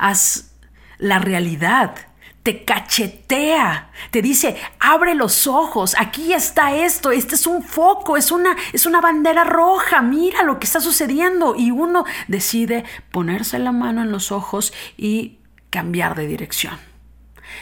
has 0.00 0.56
la 0.98 1.20
realidad 1.20 2.07
te 2.48 2.64
cachetea, 2.64 3.90
te 4.10 4.22
dice, 4.22 4.56
abre 4.80 5.14
los 5.14 5.46
ojos, 5.46 5.94
aquí 5.98 6.32
está 6.32 6.74
esto, 6.74 7.10
este 7.10 7.34
es 7.34 7.46
un 7.46 7.62
foco, 7.62 8.16
es 8.16 8.32
una, 8.32 8.56
es 8.72 8.86
una 8.86 9.02
bandera 9.02 9.44
roja, 9.44 10.00
mira 10.00 10.42
lo 10.44 10.58
que 10.58 10.64
está 10.64 10.80
sucediendo. 10.80 11.56
Y 11.56 11.72
uno 11.72 12.06
decide 12.26 12.86
ponerse 13.12 13.58
la 13.58 13.70
mano 13.70 14.00
en 14.00 14.10
los 14.10 14.32
ojos 14.32 14.72
y 14.96 15.40
cambiar 15.68 16.14
de 16.14 16.26
dirección. 16.26 16.78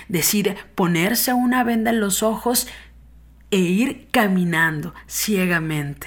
Decide 0.07 0.57
ponerse 0.77 1.33
una 1.33 1.64
venda 1.64 1.90
en 1.90 1.99
los 1.99 2.22
ojos 2.22 2.68
e 3.51 3.57
ir 3.57 4.07
caminando 4.12 4.94
ciegamente 5.09 6.07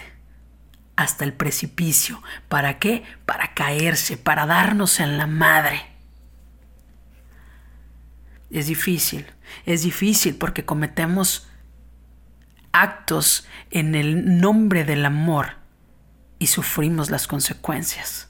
hasta 0.95 1.25
el 1.25 1.33
precipicio. 1.33 2.23
¿Para 2.47 2.79
qué? 2.79 3.03
Para 3.25 3.53
caerse, 3.53 4.15
para 4.15 4.45
darnos 4.45 5.01
en 5.01 5.17
la 5.17 5.27
madre. 5.27 5.98
Es 8.49 8.67
difícil, 8.67 9.25
es 9.65 9.83
difícil 9.83 10.35
porque 10.35 10.65
cometemos 10.65 11.47
actos 12.71 13.47
en 13.69 13.95
el 13.95 14.39
nombre 14.39 14.85
del 14.85 15.05
amor 15.05 15.57
y 16.39 16.47
sufrimos 16.47 17.09
las 17.09 17.27
consecuencias. 17.27 18.29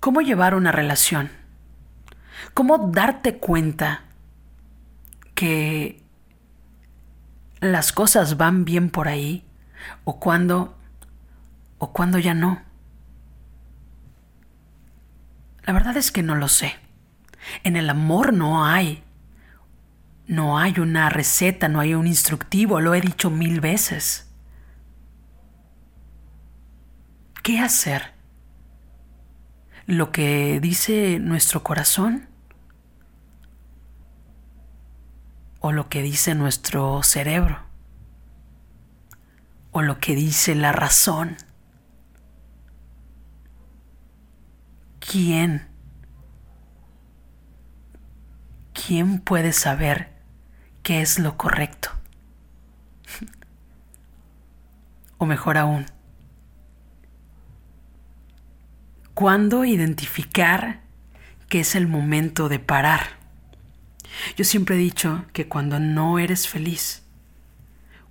¿Cómo 0.00 0.22
llevar 0.22 0.54
una 0.54 0.72
relación? 0.72 1.30
¿Cómo 2.54 2.90
darte 2.90 3.36
cuenta 3.36 4.04
que 5.34 6.02
las 7.60 7.92
cosas 7.92 8.38
van 8.38 8.64
bien 8.64 8.88
por 8.90 9.08
ahí 9.08 9.44
o 10.04 10.18
cuando 10.18 10.76
o 11.78 11.92
cuando 11.92 12.18
ya 12.18 12.34
no? 12.34 12.69
La 15.70 15.74
verdad 15.74 15.96
es 15.98 16.10
que 16.10 16.24
no 16.24 16.34
lo 16.34 16.48
sé. 16.48 16.74
En 17.62 17.76
el 17.76 17.88
amor 17.90 18.32
no 18.32 18.66
hay. 18.66 19.04
No 20.26 20.58
hay 20.58 20.80
una 20.80 21.08
receta, 21.10 21.68
no 21.68 21.78
hay 21.78 21.94
un 21.94 22.08
instructivo, 22.08 22.80
lo 22.80 22.92
he 22.92 23.00
dicho 23.00 23.30
mil 23.30 23.60
veces. 23.60 24.28
¿Qué 27.44 27.60
hacer? 27.60 28.14
¿Lo 29.86 30.10
que 30.10 30.58
dice 30.60 31.20
nuestro 31.20 31.62
corazón? 31.62 32.28
¿O 35.60 35.70
lo 35.70 35.88
que 35.88 36.02
dice 36.02 36.34
nuestro 36.34 37.04
cerebro? 37.04 37.60
¿O 39.70 39.82
lo 39.82 40.00
que 40.00 40.16
dice 40.16 40.56
la 40.56 40.72
razón? 40.72 41.36
¿Quién? 45.10 45.66
¿Quién 48.72 49.18
puede 49.20 49.52
saber 49.52 50.12
qué 50.82 51.00
es 51.00 51.18
lo 51.18 51.36
correcto? 51.36 51.90
o 55.18 55.26
mejor 55.26 55.58
aún, 55.58 55.84
¿cuándo 59.12 59.66
identificar 59.66 60.80
que 61.50 61.60
es 61.60 61.74
el 61.74 61.86
momento 61.86 62.48
de 62.48 62.58
parar? 62.58 63.18
Yo 64.36 64.44
siempre 64.46 64.76
he 64.76 64.78
dicho 64.78 65.26
que 65.34 65.46
cuando 65.46 65.78
no 65.78 66.18
eres 66.18 66.48
feliz, 66.48 67.02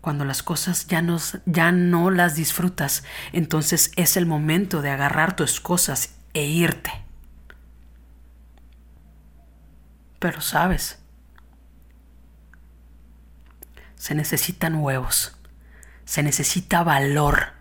cuando 0.01 0.23
las 0.23 0.43
cosas 0.43 0.85
ya 0.85 1.01
no, 1.01 1.17
ya 1.47 1.71
no 1.71 2.11
las 2.11 2.35
disfrutas, 2.35 3.03
entonces 3.33 3.91
es 3.95 4.15
el 4.15 4.27
momento 4.27 4.83
de 4.83 4.91
agarrar 4.91 5.35
tus 5.35 5.59
cosas 5.59 6.18
e 6.33 6.45
irte. 6.45 6.91
Pero 10.19 10.41
sabes, 10.41 10.99
se 13.95 14.15
necesitan 14.15 14.75
huevos, 14.75 15.37
se 16.05 16.23
necesita 16.23 16.83
valor 16.83 17.53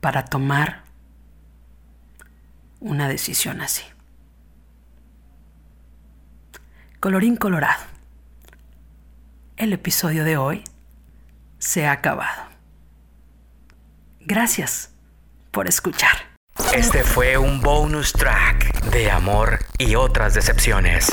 para 0.00 0.24
tomar 0.24 0.84
una 2.80 3.08
decisión 3.08 3.60
así. 3.60 3.84
Colorín 6.98 7.36
colorado, 7.36 7.82
el 9.56 9.72
episodio 9.72 10.24
de 10.24 10.36
hoy 10.36 10.64
se 11.58 11.86
ha 11.86 11.92
acabado. 11.92 12.44
Gracias 14.20 14.90
por 15.50 15.68
escuchar. 15.68 16.29
Este 16.72 17.02
fue 17.04 17.36
un 17.36 17.60
bonus 17.60 18.12
track 18.12 18.84
de 18.90 19.10
amor 19.10 19.58
y 19.78 19.96
otras 19.96 20.34
decepciones. 20.34 21.12